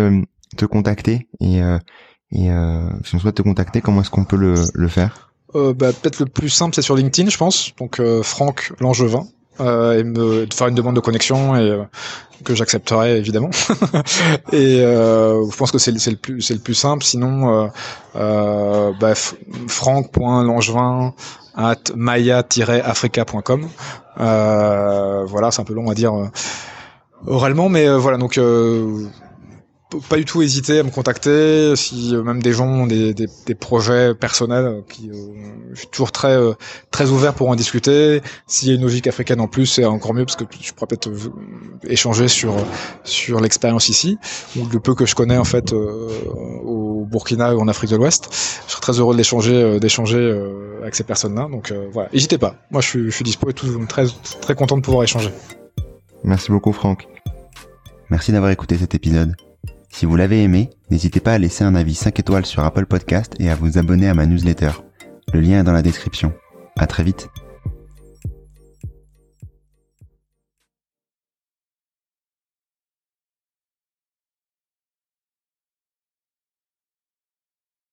te 0.55 0.65
contacter 0.65 1.27
et, 1.39 1.59
et 1.59 2.49
si 3.03 3.15
on 3.15 3.19
souhaite 3.19 3.35
te 3.35 3.41
contacter, 3.41 3.81
comment 3.81 4.01
est-ce 4.01 4.09
qu'on 4.09 4.25
peut 4.25 4.37
le, 4.37 4.55
le 4.73 4.87
faire? 4.87 5.31
Bah, 5.53 5.91
Peut-être 5.93 6.19
le 6.19 6.25
plus 6.25 6.49
simple, 6.49 6.75
c'est 6.75 6.81
sur 6.81 6.95
LinkedIn, 6.95 7.29
je 7.29 7.37
pense. 7.37 7.73
Donc 7.79 8.01
Franck 8.23 8.73
Langevin 8.79 9.27
euh, 9.59 9.99
et 9.99 10.03
me 10.03 10.45
de 10.45 10.53
faire 10.53 10.67
une 10.67 10.75
demande 10.75 10.95
de 10.95 10.99
connexion 10.99 11.55
et 11.55 11.69
euh, 11.69 11.83
que 12.43 12.53
j'accepterai 12.55 13.17
évidemment. 13.17 13.49
et 14.51 14.81
euh, 14.81 15.49
je 15.49 15.57
pense 15.57 15.71
que 15.71 15.77
c'est 15.77 15.91
le 15.91 16.15
plus 16.15 16.41
c'est 16.41 16.53
le 16.53 16.59
plus 16.59 16.75
simple. 16.75 17.03
Sinon, 17.03 17.49
euh, 17.49 17.67
euh, 18.15 18.91
bah, 18.99 19.13
franck.langevin 19.67 21.13
at 21.55 21.75
maya-africa.com. 21.95 23.67
Euh, 24.19 25.25
voilà, 25.25 25.51
c'est 25.51 25.61
un 25.61 25.65
peu 25.65 25.73
long 25.73 25.89
à 25.89 25.95
dire 25.95 26.13
oralement, 27.25 27.69
mais 27.69 27.89
voilà 27.97 28.17
donc 28.17 28.37
pas 30.09 30.17
du 30.17 30.25
tout 30.25 30.41
hésiter 30.41 30.79
à 30.79 30.83
me 30.83 30.89
contacter. 30.89 31.75
Si 31.75 32.13
euh, 32.13 32.21
même 32.21 32.41
des 32.41 32.51
gens 32.53 32.67
ont 32.67 32.87
des, 32.87 33.13
des, 33.13 33.27
des 33.45 33.55
projets 33.55 34.13
personnels 34.13 34.65
euh, 34.65 34.81
qui 34.87 35.09
euh, 35.09 35.13
je 35.71 35.79
suis 35.79 35.87
toujours 35.87 36.11
très 36.11 36.37
très 36.91 37.09
ouvert 37.09 37.33
pour 37.33 37.49
en 37.49 37.55
discuter. 37.55 38.21
S'il 38.47 38.69
y 38.69 38.71
a 38.71 38.75
une 38.75 38.81
logique 38.81 39.07
africaine 39.07 39.39
en 39.39 39.47
plus 39.47 39.65
c'est 39.65 39.85
encore 39.85 40.13
mieux 40.13 40.25
parce 40.25 40.35
que 40.35 40.43
je 40.61 40.73
pourrais 40.73 40.87
peut-être 40.87 41.09
échanger 41.87 42.27
sur 42.27 42.55
sur 43.03 43.39
l'expérience 43.39 43.89
ici. 43.89 44.17
Ou 44.57 44.67
le 44.71 44.79
peu 44.79 44.93
que 44.93 45.05
je 45.05 45.15
connais 45.15 45.37
en 45.37 45.45
fait 45.45 45.71
au 45.73 47.05
Burkina 47.09 47.55
ou 47.55 47.61
en 47.61 47.67
Afrique 47.67 47.91
de 47.91 47.95
l'Ouest 47.95 48.29
je 48.67 48.71
serais 48.71 48.81
très 48.81 48.99
heureux 48.99 49.15
d'échanger 49.15 49.79
d'échanger 49.79 50.19
avec 50.81 50.95
ces 50.95 51.03
personnes 51.03 51.35
là 51.35 51.47
donc 51.49 51.73
voilà. 51.93 52.09
N'hésitez 52.11 52.37
pas. 52.37 52.55
Moi 52.71 52.81
je 52.81 52.87
suis 52.87 53.05
je 53.05 53.15
suis 53.15 53.23
dispo 53.23 53.49
et 53.49 53.53
tout 53.53 53.67
très 53.87 54.05
très 54.41 54.55
content 54.55 54.75
de 54.75 54.81
pouvoir 54.81 55.03
échanger 55.03 55.31
merci 56.27 56.51
beaucoup 56.51 56.73
Franck 56.73 57.07
merci 58.11 58.31
d'avoir 58.31 58.51
écouté 58.51 58.77
cet 58.77 58.93
épisode 58.93 59.35
si 59.89 60.05
vous 60.05 60.15
l'avez 60.15 60.43
aimé, 60.43 60.69
n'hésitez 60.91 61.19
pas 61.19 61.33
à 61.33 61.37
laisser 61.39 61.63
un 61.63 61.73
avis 61.73 61.95
5 61.95 62.19
étoiles 62.19 62.45
sur 62.45 62.63
Apple 62.63 62.85
Podcast 62.85 63.33
et 63.39 63.49
à 63.49 63.55
vous 63.55 63.79
abonner 63.79 64.07
à 64.07 64.13
ma 64.13 64.27
newsletter. 64.27 64.71
Le 65.33 65.39
lien 65.39 65.61
est 65.61 65.63
dans 65.63 65.71
la 65.71 65.81
description. 65.81 66.33
À 66.77 66.85
très 66.85 67.03
vite. 67.03 67.29